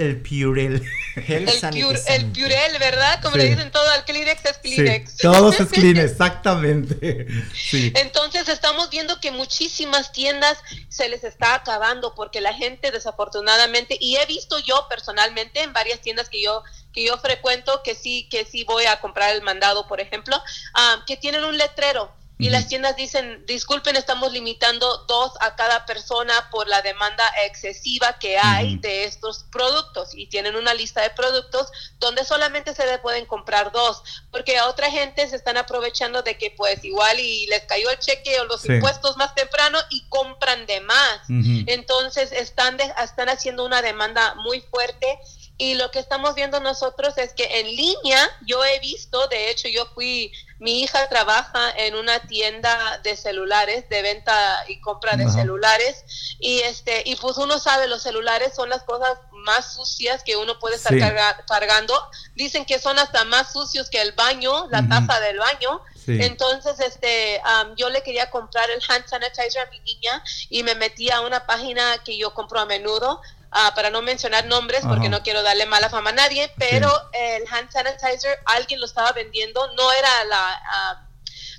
[0.00, 0.82] el Purell.
[1.14, 3.20] Gel el, pure, el Purell, ¿verdad?
[3.22, 3.42] Como Sí.
[3.42, 5.16] le dicen todo al Kleenex es Sí, Kleenex.
[5.18, 7.26] todos es clean, exactamente.
[7.54, 7.92] Sí.
[7.96, 10.58] Entonces estamos viendo que muchísimas tiendas
[10.88, 16.00] se les está acabando porque la gente desafortunadamente y he visto yo personalmente en varias
[16.00, 19.86] tiendas que yo que yo frecuento que sí que sí voy a comprar el mandado
[19.86, 20.40] por ejemplo
[20.74, 25.86] ah, que tienen un letrero y las tiendas dicen disculpen estamos limitando dos a cada
[25.86, 31.10] persona por la demanda excesiva que hay de estos productos y tienen una lista de
[31.10, 31.68] productos
[31.98, 36.36] donde solamente se le pueden comprar dos porque a otra gente se están aprovechando de
[36.38, 38.72] que pues igual y les cayó el cheque o los Sí.
[38.72, 41.20] impuestos más temprano y compran de más.
[41.66, 45.18] Entonces están, de- están haciendo una demanda muy fuerte.
[45.58, 49.68] Y lo que estamos viendo nosotros es que en línea yo he visto, de hecho
[49.68, 55.24] yo fui, mi hija trabaja en una tienda de celulares, de venta y compra de
[55.24, 55.32] Ajá.
[55.32, 56.04] celulares
[56.38, 60.58] y este y pues uno sabe los celulares son las cosas más sucias que uno
[60.58, 60.98] puede estar Sí.
[61.00, 61.94] carga- cargando.
[62.34, 64.88] Dicen que son hasta más sucios que el baño, la Ujú.
[64.90, 65.80] taza del baño.
[66.04, 66.18] Sí.
[66.22, 70.74] Entonces, este, am, yo le quería comprar el hand sanitizer a mi niña y me
[70.74, 75.06] metí a una página que yo compro a menudo, ah, para no mencionar nombres porque
[75.08, 75.16] Ajá.
[75.16, 79.72] no quiero darle mala fama a nadie, pero el hand sanitizer alguien lo estaba vendiendo,
[79.74, 81.06] no era la, ah,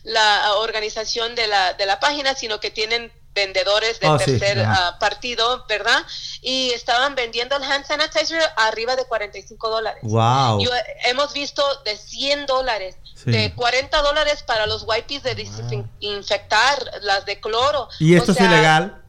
[0.04, 4.60] la organización de la, de la página, sino que tienen vendedores de Oh, sí, tercer
[4.68, 6.04] ah, partido, ¿verdad?
[6.42, 10.02] Y estaban vendiendo el hand sanitizer arriba de 45 dólares.
[10.04, 10.62] Wow.
[10.62, 10.70] Yo,
[11.06, 13.32] hemos visto de 100 dólares, Sí.
[13.32, 17.88] de 40 dólares para los wipes de desinfectar, las de cloro.
[18.00, 19.01] ¿Y O esto es ilegal?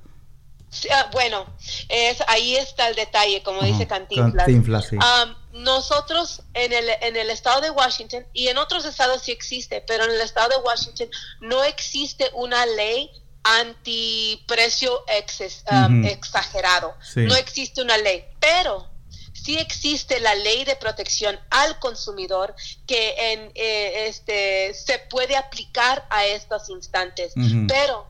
[0.93, 1.47] Ah, bueno,
[1.89, 4.47] es, ahí está el detalle, como dice Cantinflas.
[4.47, 4.97] Cantinflas, sí.
[5.01, 9.81] Am, nosotros en el, en el estado de Washington, y en otros estados sí existe,
[9.83, 11.09] pero en el estado de Washington
[11.41, 13.11] no existe una ley
[13.45, 16.07] antiprecio exes- Ujú.
[16.09, 16.95] exagerado.
[17.03, 17.21] Sí.
[17.21, 18.89] No existe una ley, pero
[19.33, 22.55] sí existe la ley de protección al consumidor
[22.87, 27.33] que en, eh, este, se puede aplicar a estos instantes,
[27.67, 28.09] pero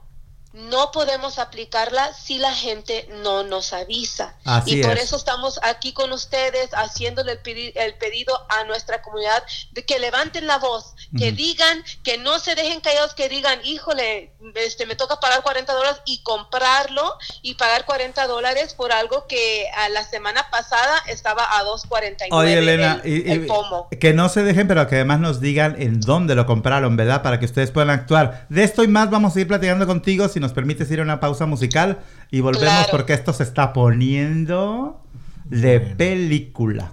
[0.53, 4.35] no podemos aplicarla si la gente no nos avisa.
[4.45, 5.05] Así y por es.
[5.05, 9.43] eso estamos aquí con ustedes haciéndole el, pedi- el pedido a nuestra comunidad
[9.73, 14.33] de que levanten la voz, que digan, que no se dejen callados, que digan, híjole,
[14.55, 19.67] este, me toca pagar 40 dólares y comprarlo y pagar 40 dólares por algo que
[19.77, 23.89] a la semana pasada estaba a 2.49 Oye, Elena, el, y- el pomo.
[24.01, 27.23] que no se dejen, pero que además nos digan en dónde lo compraron, ¿verdad?
[27.23, 28.47] Para que ustedes puedan actuar.
[28.49, 31.47] De esto y más vamos a ir platicando contigo nos permites ir a una pausa
[31.47, 32.89] musical y volvemos Claro.
[32.91, 35.01] porque esto se está poniendo
[35.47, 36.93] de película.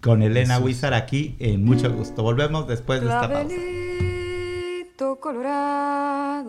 [0.00, 2.22] Con Elena Wizard aquí en mucho gusto.
[2.22, 3.44] Volvemos después de esta pausa.
[3.48, 6.48] Clavelito colorado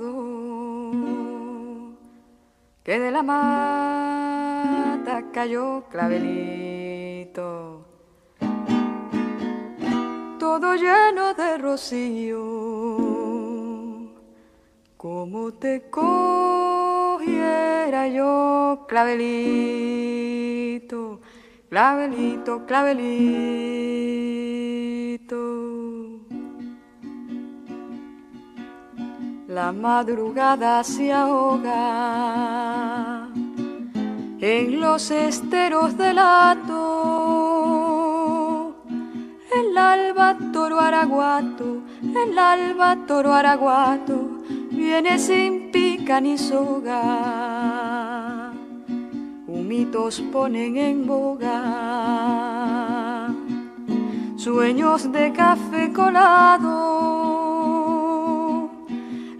[2.83, 7.85] que de la mata cayó clavelito,
[10.39, 13.28] todo lleno de rocío,
[14.99, 17.19] como te cogiera
[18.09, 19.21] yo clavelito,
[21.69, 22.99] clavelito, clavelito.
[29.47, 31.69] La madrugada se ahoga
[34.41, 36.75] en los esteros del hato.
[39.55, 44.38] El alba toro araguato, el alba toro araguato,
[44.71, 47.01] viene sin pica ni soga.
[49.47, 51.59] Humitos ponen en boga.
[54.39, 56.69] Sueños de café colado,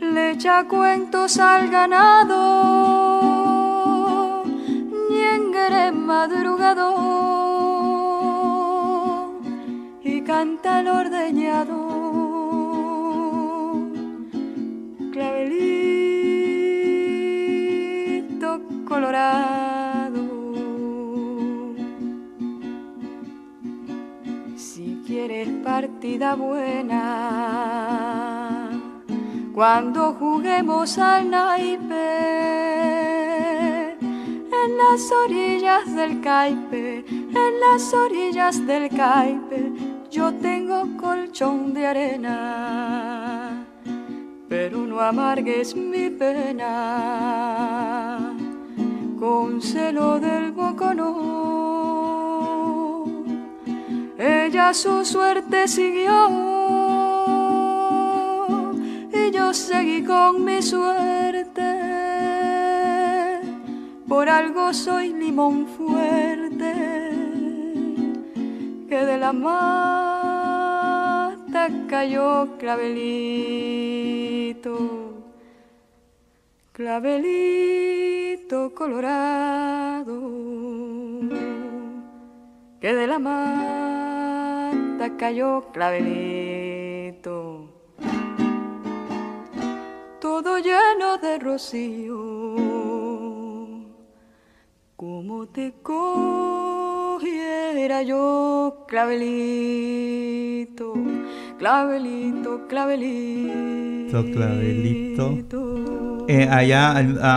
[0.01, 2.36] le echa cuentos al ganado,
[5.09, 6.89] ñengere madrugado
[10.03, 11.89] y canta el ordeñado,
[15.20, 15.59] clavelito
[18.88, 20.24] colorado.
[24.55, 27.09] Si quieres partida buena,
[29.53, 31.97] cuando juguemos al naipe,
[33.99, 39.74] en las orillas del caipe, en las orillas del caipe,
[40.09, 43.68] yo tengo colchón de arena.
[44.50, 46.66] Pero no amargues mi pena
[49.20, 51.06] con celo del boconó.
[54.18, 56.28] Ella su suerte siguió
[59.14, 61.70] y yo seguí con mi suerte.
[64.08, 66.74] Por algo soy limón fuerte
[68.89, 70.18] que de la mata
[71.88, 73.03] cayó clavelito,
[76.72, 80.32] clavelito colorado,
[82.80, 87.65] que de la mata cayó clavelito,
[90.20, 92.55] todo lleno de rocío,
[94.95, 97.09] como te cogiera
[98.03, 100.93] yo clavelito,
[101.60, 104.26] clavelito, clavelito.
[104.34, 106.26] clavelito.
[106.28, 106.95] Eh, allá,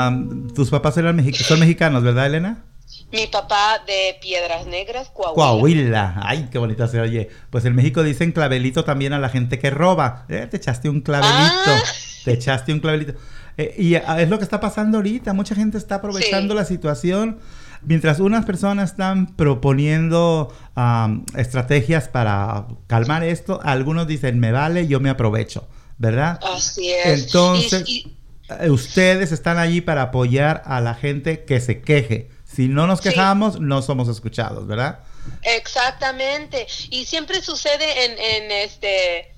[0.08, 2.64] um, tus papás eran mexicanos, son mexicanos, ¿verdad, Elena?
[3.10, 5.34] Mi papá de Piedras Negras, Coahuila.
[5.34, 6.20] Coahuila.
[6.22, 7.28] Ay, qué bonita se oye.
[7.50, 10.24] Pues en México dicen clavelito también a la gente que roba.
[10.28, 11.32] Eh, te echaste un clavelito.
[11.66, 11.82] Ah.
[12.24, 13.14] Te echaste un clavelito.
[13.56, 15.32] Eh, y ah, es lo que está pasando ahorita.
[15.32, 16.58] Mucha gente está aprovechando Sí.
[16.58, 17.38] la situación.
[17.84, 25.00] Mientras unas personas están proponiendo am, estrategias para calmar esto, algunos dicen, me vale, yo
[25.00, 25.66] me aprovecho,
[25.98, 26.38] ¿verdad?
[26.54, 27.24] Así es.
[27.24, 28.16] Entonces, Y- y-
[28.60, 32.30] eh, ustedes están allí para apoyar a la gente que se queje.
[32.44, 33.08] Si no nos Sí.
[33.08, 35.00] quejamos, no somos escuchados, ¿verdad?
[35.42, 36.66] Exactamente.
[36.90, 39.28] Y siempre sucede en, en este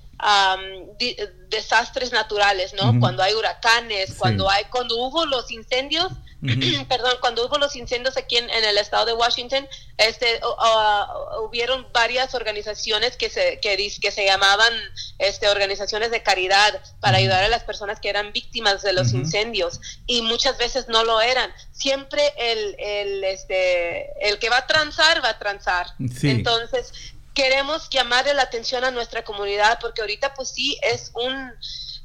[0.99, 1.15] di-
[1.49, 2.99] desastres naturales, ¿no?
[2.99, 4.15] Cuando hay huracanes, Sí.
[4.17, 6.11] cuando hay, cuando hubo los incendios,
[6.89, 9.67] Perdón, cuando hubo los incendios aquí en, en el estado de Washington,
[9.97, 14.73] este, o- hubieron varias organizaciones que se, que, se llamaban
[15.19, 19.79] este, organizaciones de caridad para ayudar a las personas que eran víctimas de los incendios
[20.05, 21.51] y muchas veces no lo eran.
[21.71, 25.87] Siempre el, el, este, el que va a transar, va a transar.
[26.19, 26.29] Sí.
[26.29, 26.91] Entonces,
[27.33, 31.51] queremos llamarle la atención a nuestra comunidad porque ahorita pues sí es un,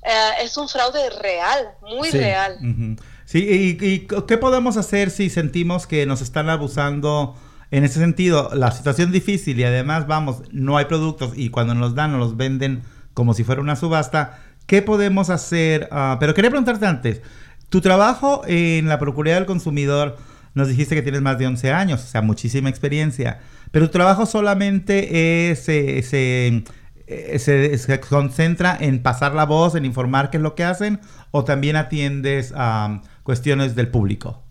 [0.03, 2.18] eh, es un fraude real, muy Sí.
[2.18, 2.59] real.
[2.61, 3.01] Ujú.
[3.31, 3.47] Sí,
[3.81, 7.37] y, y qué podemos hacer si sentimos que nos están abusando
[7.70, 8.51] en ese sentido?
[8.55, 12.18] La situación es difícil y además, vamos, no hay productos y cuando nos dan, nos
[12.18, 12.83] los venden
[13.14, 14.41] como si fuera una subasta.
[14.66, 15.89] ¿Qué podemos hacer?
[15.93, 17.22] Ah, pero quería preguntarte antes,
[17.68, 20.16] tu trabajo en la Procuraduría del Consumidor,
[20.55, 23.39] nos dijiste que tienes más de 11 años, o sea, muchísima experiencia,
[23.70, 29.85] pero tu trabajo solamente es, eh, se, se, se concentra en pasar la voz, en
[29.85, 30.99] informar qué es lo que hacen,
[31.31, 34.43] o también atiendes a cuestiones del público.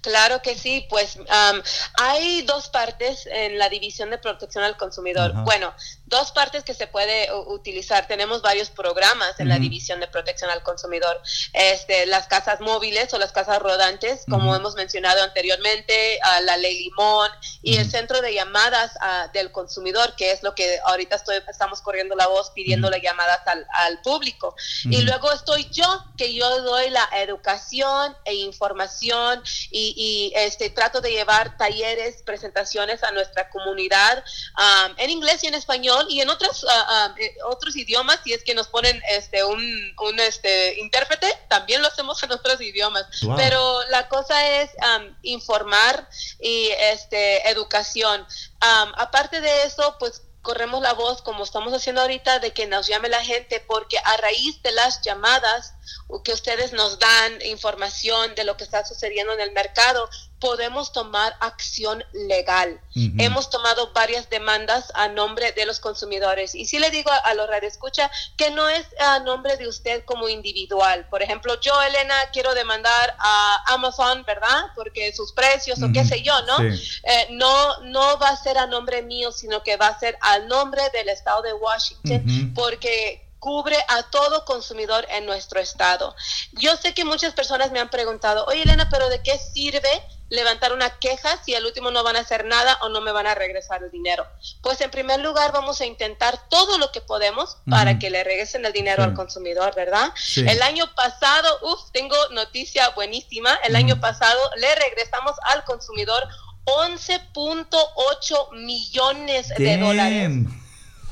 [0.00, 1.62] Claro que sí, pues am,
[1.94, 5.32] hay dos partes en la división de protección al consumidor.
[5.44, 5.74] Bueno,
[6.06, 8.06] dos partes que se puede utilizar.
[8.06, 11.20] Tenemos varios programas en la división de protección al consumidor.
[11.52, 16.84] Este, las casas móviles o las casas rodantes, como hemos mencionado anteriormente, a la ley
[16.84, 17.30] limón
[17.62, 18.92] y el centro de llamadas
[19.32, 23.66] del consumidor, que es lo que ahorita estoy, estamos corriendo la voz las llamadas al,
[23.72, 24.54] al público.
[24.84, 31.00] Y luego estoy yo, que yo doy la educación e información y, y, este, trato
[31.00, 34.24] de llevar talleres, presentaciones a nuestra comunidad
[34.56, 38.42] um, en inglés y en español y en otros, ah, eh, otros idiomas, si es
[38.44, 39.62] que nos ponen este, un,
[40.00, 43.06] un este, intérprete, también lo hacemos en otros idiomas.
[43.22, 43.36] Wow.
[43.36, 46.08] Pero la cosa es um, informar
[46.40, 48.20] y este, educación.
[48.62, 52.86] Um, aparte de eso, pues corremos la voz, como estamos haciendo ahorita, de que nos
[52.86, 55.74] llame la gente, porque a raíz de las llamadas
[56.24, 60.08] que ustedes nos dan información de lo que está sucediendo en el mercado,
[60.40, 62.80] podemos tomar acción legal.
[63.18, 66.54] Hemos tomado varias demandas a nombre de los consumidores.
[66.54, 70.28] Y sí le digo a, los radioescucha que no es a nombre de usted como
[70.28, 71.06] individual.
[71.08, 74.66] Por ejemplo, yo, Elena, quiero demandar a Amazon, ¿verdad?
[74.74, 76.58] Porque sus precios o qué sé yo, ¿no?
[76.58, 77.00] Sí.
[77.04, 80.40] Eh, no, no va a ser a nombre mío, sino que va a ser a
[80.40, 86.14] nombre del estado de Washington, porque cubre a todo consumidor en nuestro estado.
[86.52, 90.72] Yo sé que muchas personas me han preguntado, oye Elena, pero ¿de qué sirve levantar
[90.72, 93.34] una queja si al último no van a hacer nada o no me van a
[93.34, 94.26] regresar el dinero?
[94.62, 98.64] Pues en primer lugar vamos a intentar todo lo que podemos para que le regresen
[98.64, 100.12] el dinero al consumidor, ¿verdad?
[100.16, 100.44] Sí.
[100.48, 106.26] El año pasado, uff, tengo noticia buenísima, el año pasado le regresamos al consumidor
[106.64, 110.30] 11.8 millones de dólares.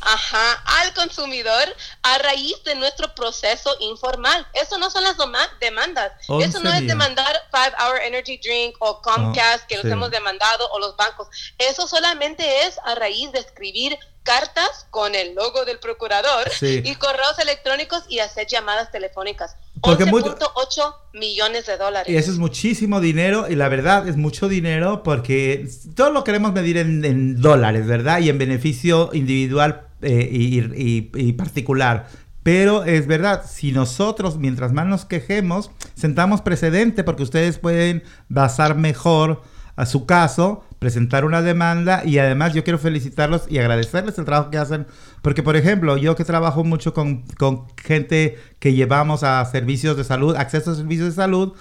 [0.08, 1.64] Ajá, al consumidor
[2.02, 4.46] a raíz de nuestro proceso informal.
[4.54, 5.16] Eso no son las
[5.60, 6.12] demandas.
[6.40, 9.90] Eso no es demandar Five Hour Energy Drink o Comcast que los sí.
[9.90, 11.26] hemos demandado o los bancos.
[11.58, 16.82] Eso solamente es a raíz de escribir cartas con el logo del procurador Sí.
[16.84, 19.56] y correos electrónicos y hacer llamadas telefónicas.
[19.80, 22.12] Porque muy- 11.8 millones de dólares.
[22.12, 26.52] Y eso es muchísimo dinero y la verdad es mucho dinero porque todo lo queremos
[26.52, 28.18] medir en, en dólares, ¿verdad?
[28.20, 32.06] Y en beneficio individual eh, y, y- y particular.
[32.42, 38.76] Pero es verdad, si nosotros, mientras más nos quejemos, sentamos precedente porque ustedes pueden basar
[38.76, 39.42] mejor
[39.74, 44.50] a su caso, presentar una demanda y además yo quiero felicitarlos y agradecerles el trabajo
[44.50, 44.86] que hacen.
[45.22, 50.04] Porque, por ejemplo, yo que trabajo mucho con, con gente que llevamos a servicios de
[50.04, 51.52] salud, acceso a servicios de salud,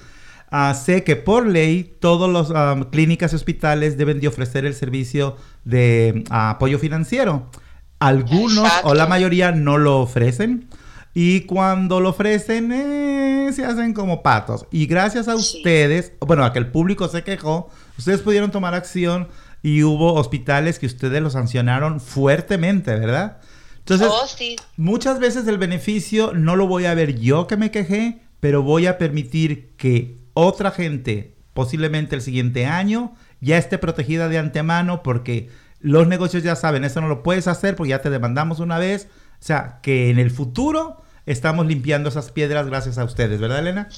[0.51, 5.36] ah, sé que por ley todas las clínicas y hospitales deben de ofrecer el servicio
[5.65, 7.49] de ah, apoyo financiero.
[7.99, 8.89] Algunos Exacto.
[8.89, 10.67] o la mayoría no lo ofrecen.
[11.13, 14.65] Y cuando lo ofrecen, eh, se hacen como patos.
[14.71, 15.57] Y gracias a Sí.
[15.59, 19.29] ustedes, bueno, a que el público se quejó, ustedes pudieron tomar acción
[19.63, 23.37] y hubo hospitales que ustedes lo sancionaron fuertemente, ¿verdad?
[23.79, 24.57] Entonces, oh, sí.
[24.77, 28.87] muchas veces el beneficio no lo voy a ver yo que me quejé, pero voy
[28.87, 35.49] a permitir que otra gente, posiblemente el siguiente año, ya esté protegida de antemano porque
[35.80, 39.07] los negocios ya saben, eso no lo puedes hacer porque ya te demandamos una vez.
[39.34, 43.89] O sea, que en el futuro estamos limpiando esas piedras gracias a ustedes, ¿verdad, Elena?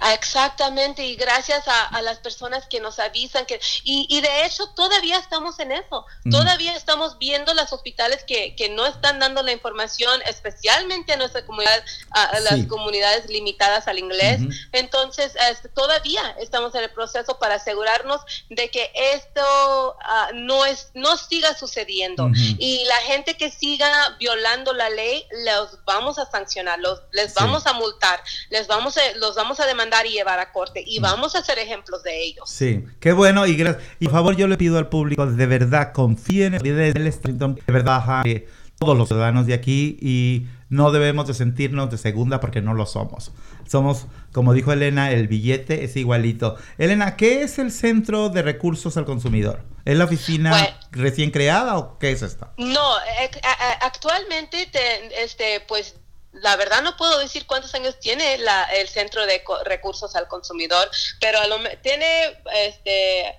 [0.00, 4.46] Ah, Exactamente, y gracias a, a las personas que nos avisan que y, y de
[4.46, 6.30] hecho todavía estamos en eso, Mm.
[6.30, 11.44] todavía estamos viendo los hospitales que, que no están dando la información, especialmente a nuestra
[11.46, 12.66] comunidad, a, a las Sí.
[12.68, 14.40] comunidades limitadas al inglés.
[14.40, 14.50] Ujú.
[14.72, 20.90] Entonces, este, todavía estamos en el proceso para asegurarnos de que esto ah, no es
[20.94, 22.34] no siga sucediendo Ujú.
[22.58, 27.36] y la gente que siga violando la ley los vamos a sancionar, los, les Sí.
[27.40, 30.98] vamos a multar, les vamos a, los vamos a demandar y llevar a corte y
[31.00, 32.48] vamos a hacer ejemplos de ellos.
[32.48, 33.82] Sí, qué bueno y gracias.
[33.98, 36.66] Y por favor, yo le pido al público, de verdad, confíen en
[36.96, 41.90] el Strington, de verdad, eh, todos los ciudadanos de aquí y no debemos de sentirnos
[41.90, 43.32] de segunda porque no lo somos.
[43.68, 46.56] Somos, como dijo Elena, el billete es igualito.
[46.78, 49.62] Elena, ¿qué es el Centro de Recursos al Consumidor?
[49.84, 50.68] ¿Es la oficina Bueno.
[50.92, 52.52] recién creada o qué es esta?
[52.56, 55.96] No, eh, a- actualmente, te- este, pues
[56.32, 60.90] la verdad no puedo decir cuántos años tiene la, el Centro de Recursos al Consumidor,
[61.20, 63.36] pero a lo tiene, este,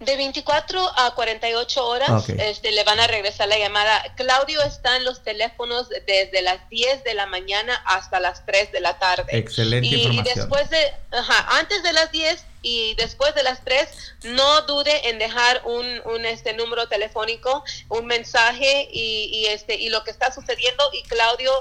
[0.00, 4.00] De 24 a 48 horas este, le van a regresar la llamada.
[4.16, 8.80] Claudio está en los teléfonos desde las 10 de la mañana hasta las 3 de
[8.80, 9.36] la tarde.
[9.36, 10.78] Excelente y, después de,
[11.10, 13.88] ajá, antes de las 10 y después de las 3,
[14.34, 20.04] no dude en dejar un, un, este número telefónico, un mensaje y, este y lo
[20.04, 21.52] que está sucediendo y Claudio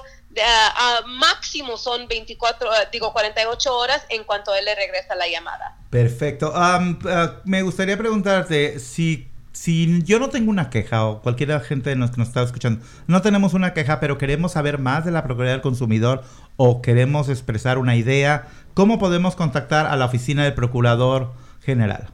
[0.43, 5.77] a, máximo son 24, eh, digo 48 horas en cuanto él le regresa la llamada.
[5.89, 6.53] Perfecto.
[6.55, 9.27] Eh, me gustaría preguntarte si
[9.57, 13.23] si yo no tengo una queja o cualquier gente nos, que nos está escuchando, no
[13.23, 16.23] tenemos una queja, pero queremos saber más de la Procuraduría del Consumidor
[16.57, 22.09] o queremos expresar una idea, ¿cómo podemos contactar a la oficina del Procurador General?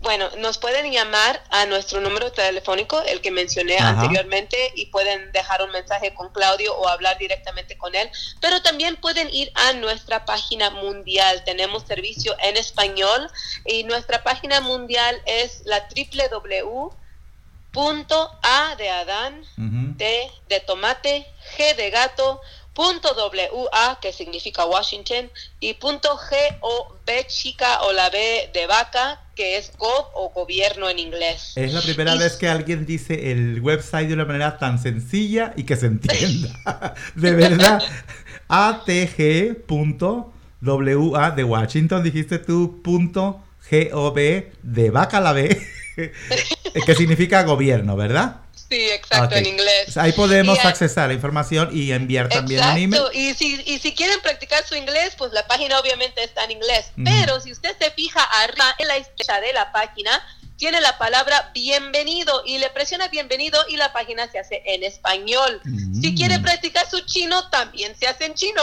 [0.00, 5.62] Bueno, nos pueden llamar a nuestro número telefónico, el que mencioné anteriormente, y pueden dejar
[5.62, 10.24] un mensaje con Claudio o hablar directamente con él, pero también pueden ir a nuestra
[10.24, 11.42] página mundial.
[11.44, 13.30] Tenemos servicio en español
[13.64, 16.94] y nuestra página mundial es la www.a
[18.76, 21.26] de Adán, D de tomate,
[21.56, 22.40] G de gato,
[22.74, 25.30] punto WA, que significa Washington,
[25.60, 30.30] y punto G o B chica o la B de vaca, que es gov o
[30.30, 31.52] gobierno en inglés.
[31.54, 35.64] Es la primera vez que alguien dice el website de una manera tan sencilla y
[35.64, 36.94] que se entienda.
[37.14, 37.82] de verdad.
[38.48, 39.60] ATG.WA
[41.30, 45.60] de Washington, dijiste tú, punto G-O-B de vaca la B,
[46.86, 48.45] que significa gobierno, ¿verdad?
[48.68, 49.96] Sí, exacto, en inglés.
[49.96, 53.02] Ahí podemos accesar la información y enviar también un email.
[53.12, 56.92] Y si, y si quieren practicar su inglés, pues la página obviamente está en inglés.
[57.04, 60.10] Pero si usted se fija arriba en la izquierda de la página,
[60.56, 65.60] tiene la palabra bienvenido y le presiona bienvenido y la página se hace en español.
[65.64, 66.16] Si mm.
[66.16, 68.62] quiere practicar su chino, también se hace en chino.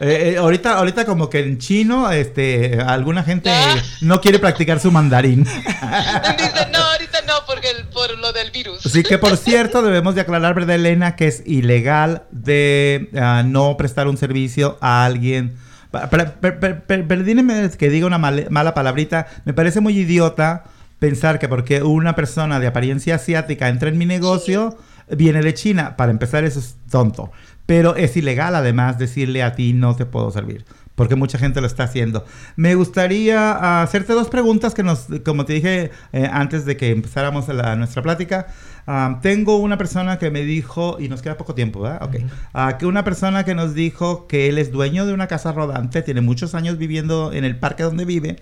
[0.00, 3.76] Eh, eh, ahorita, ahorita como que en chino, este, alguna gente ah.
[4.00, 5.44] no quiere practicar su mandarín.
[5.44, 8.80] Dice, no, ahorita no, porque por lo del virus.
[8.82, 11.14] Sí, que por cierto, debemos de aclarar, ¿verdad, Elena?
[11.14, 15.56] Que es ilegal de ah, no prestar un servicio a alguien.
[15.90, 19.28] Perdóneme que diga una mala palabrita.
[19.44, 20.64] Me parece muy idiota
[21.02, 24.78] pensar que porque una persona de apariencia asiática entra en mi negocio,
[25.10, 25.96] viene de China.
[25.96, 27.32] Para empezar, eso es tonto.
[27.66, 30.64] Pero es ilegal además decirle a ti no te puedo servir.
[30.94, 32.24] Porque mucha gente lo está haciendo.
[32.54, 37.48] Me gustaría hacerte dos preguntas que nos, como te dije eh, antes de que empezáramos
[37.48, 38.46] la, nuestra plática.
[38.86, 42.04] Ah, tengo una persona que me dijo, y nos queda poco tiempo, ¿verdad?
[42.04, 42.18] Ok.
[42.54, 46.00] Ah, que una persona que nos dijo que él es dueño de una casa rodante,
[46.02, 48.36] tiene muchos años viviendo en el parque donde vive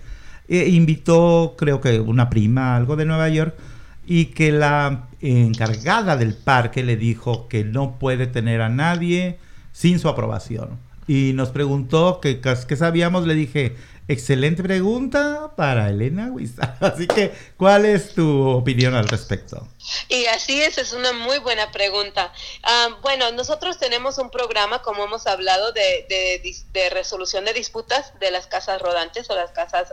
[0.47, 3.55] eh, invitó, creo que una prima, algo de Nueva York,
[4.05, 9.39] y que la encargada del parque le dijo que no puede tener a nadie
[9.71, 10.79] sin su aprobación.
[11.07, 12.39] Y nos preguntó qué
[12.75, 13.75] sabíamos, le dije,
[14.07, 16.77] excelente pregunta para Elena Huizar.
[16.81, 19.67] Así que, ¿cuál es tu opinión al respecto?
[20.09, 22.31] Y así es, es una muy buena pregunta.
[22.63, 28.31] Ah, bueno, nosotros tenemos un programa, como hemos hablado, de, de, resolución de disputas de
[28.31, 29.91] las casas rodantes o las casas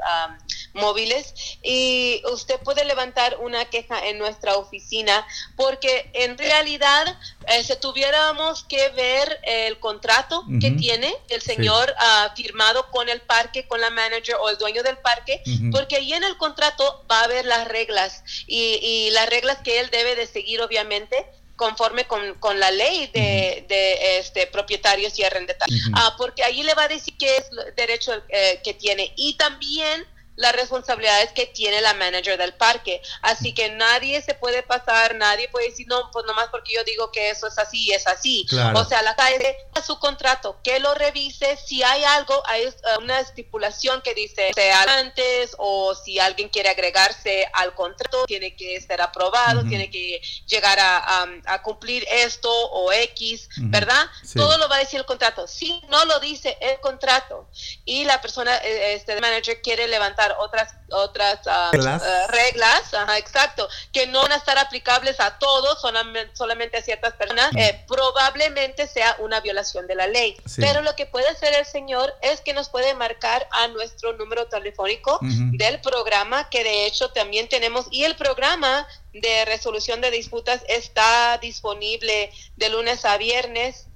[0.74, 1.59] móviles.
[1.62, 7.18] Y usted puede levantar una queja en nuestra oficina porque en realidad,
[7.49, 13.20] eh, si tuviéramos que ver el contrato que tiene el señor ah, firmado con el
[13.20, 15.42] parque, con la manager o el dueño del parque,
[15.72, 19.80] porque ahí en el contrato va a haber las reglas y, y las reglas que
[19.80, 21.26] él debe de seguir obviamente
[21.59, 26.72] conforme con, con la ley de, de, este, propietarios y arrendatarios, ah, porque allí le
[26.74, 29.12] va a decir qué es el derecho eh, que tiene.
[29.16, 30.07] Y también
[30.39, 33.03] las responsabilidades que tiene la manager del parque.
[33.22, 37.11] Así que nadie se puede pasar, nadie puede decir, no, pues nomás porque yo digo
[37.11, 38.47] que eso es así, es así.
[38.74, 43.20] O sea, la calle su contrato, que lo revise, si hay algo, hay eh, una
[43.20, 49.01] estipulación que dice sea antes o si alguien quiere agregarse al contrato, tiene que ser
[49.01, 54.07] aprobado, tiene que llegar a, a, cumplir esto o X, ¿verdad?
[54.34, 55.47] Todo lo va a decir el contrato.
[55.47, 57.49] Si no lo dice el contrato
[57.84, 64.07] y la persona, eh, este manager quiere levantar otras otras ah, eh, reglas, exacto, que
[64.07, 69.16] no van a estar aplicables a todos, solamente, solamente a ciertas personas, eh, probablemente sea
[69.18, 70.37] una violación de la ley.
[70.57, 74.47] Pero lo que puede hacer el señor es que nos puede marcar a nuestro número
[74.47, 80.62] telefónico del programa, que de hecho también tenemos, y el programa de resolución de disputas
[80.68, 83.87] está disponible de lunes a viernes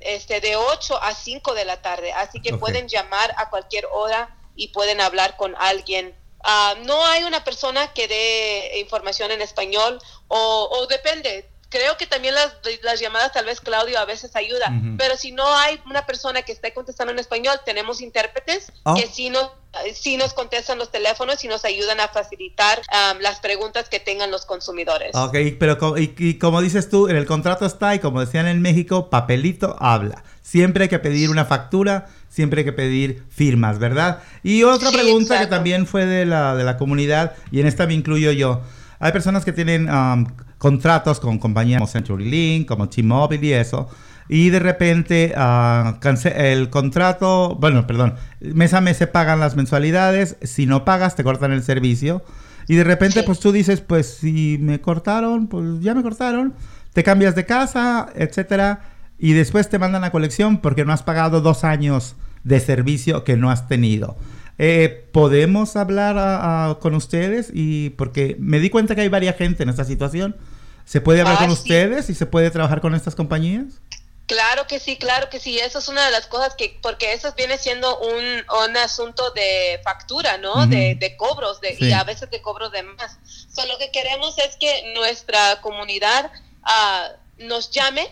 [0.00, 2.12] este, de 8 a 5 de la tarde.
[2.12, 6.14] Así que pueden llamar a cualquier hora y pueden hablar con alguien.
[6.44, 9.98] Ah, no hay una persona que dé información en español
[10.28, 14.72] o, o depende, creo que también las, las, llamadas, tal vez Claudio a veces ayuda,
[14.96, 18.94] pero si no hay una persona que esté contestando en español, tenemos intérpretes oh.
[18.94, 19.50] que sí nos,
[19.94, 24.30] sí nos contestan los teléfonos y nos ayudan a facilitar um, las preguntas que tengan
[24.30, 25.14] los consumidores.
[25.14, 29.10] Ok, pero y, como dices tú, en el contrato está, y como decían en México,
[29.10, 30.24] papelito habla.
[30.42, 34.20] Siempre hay que pedir una factura, siempre hay que pedir firmas, ¿verdad?
[34.42, 37.94] Y otra pregunta que también fue de la, de la comunidad, y en esta me
[37.94, 38.62] incluyo yo.
[39.00, 40.26] Hay personas que tienen um,
[40.58, 43.88] contratos con compañías como CenturyLink, como T-Mobile y eso.
[44.28, 45.94] Y de repente uh,
[46.34, 50.36] el contrato, bueno, perdón, mes a mes se pagan las mensualidades.
[50.42, 52.22] Si no pagas, te cortan el servicio.
[52.66, 56.52] Y de repente, pues tú dices, pues si me cortaron, pues ya me cortaron.
[56.92, 58.97] Te cambias de casa, etcétera.
[59.18, 62.14] Y después te mandan a colección porque no has pagado dos años
[62.44, 64.16] de servicio que no has tenido.
[64.58, 67.50] Eh, ¿Podemos hablar con ustedes?
[67.52, 70.36] Y porque me di cuenta que hay varias gente en esta situación.
[70.84, 73.80] ¿Se puede hablar ah, con ustedes y se puede trabajar con estas compañías?
[74.26, 75.58] Claro que sí, claro que sí.
[75.58, 78.24] Eso es una de las cosas que, porque eso viene siendo un,
[78.68, 80.66] un asunto de factura, ¿no?
[80.66, 83.18] de, cobros, de, y a veces de cobros de más.
[83.54, 86.30] Solo lo que queremos es que nuestra comunidad
[86.62, 87.08] ah,
[87.38, 88.06] nos llame,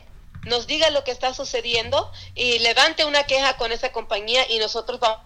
[0.46, 5.00] nos diga lo que está sucediendo y levante una queja con esa compañía y nosotros
[5.00, 5.18] vamos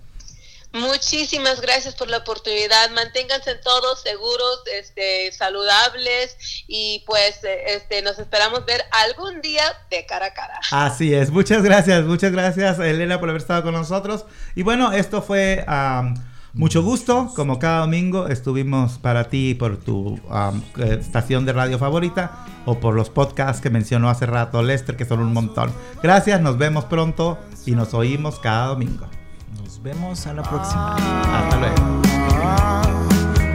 [0.72, 2.90] Muchísimas gracias por la oportunidad.
[2.90, 6.36] Manténganse todos seguros, este, saludables
[6.68, 10.60] y pues eh, este, nos esperamos ver algún día de cara a cara.
[10.70, 11.30] Así es.
[11.30, 14.26] Muchas gracias, muchas gracias Elena por haber estado con nosotros.
[14.54, 15.64] Y bueno, esto fue
[16.52, 17.32] mucho gusto.
[17.34, 20.20] Como cada domingo estuvimos para ti por tu
[20.78, 25.04] eh, estación de radio favorita o por los podcasts que mencionó hace rato Lester, que
[25.04, 25.72] son un montón.
[26.00, 29.08] Gracias, nos vemos pronto y nos oímos cada domingo.
[29.82, 30.94] Nos vemos a la próxima.
[30.94, 32.02] Hasta luego.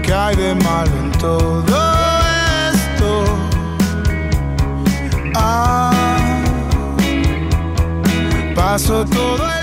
[0.02, 1.62] ¿Qué hay de mal en todo
[2.74, 3.26] esto?
[5.36, 5.92] Ah,
[8.56, 9.55] paso todo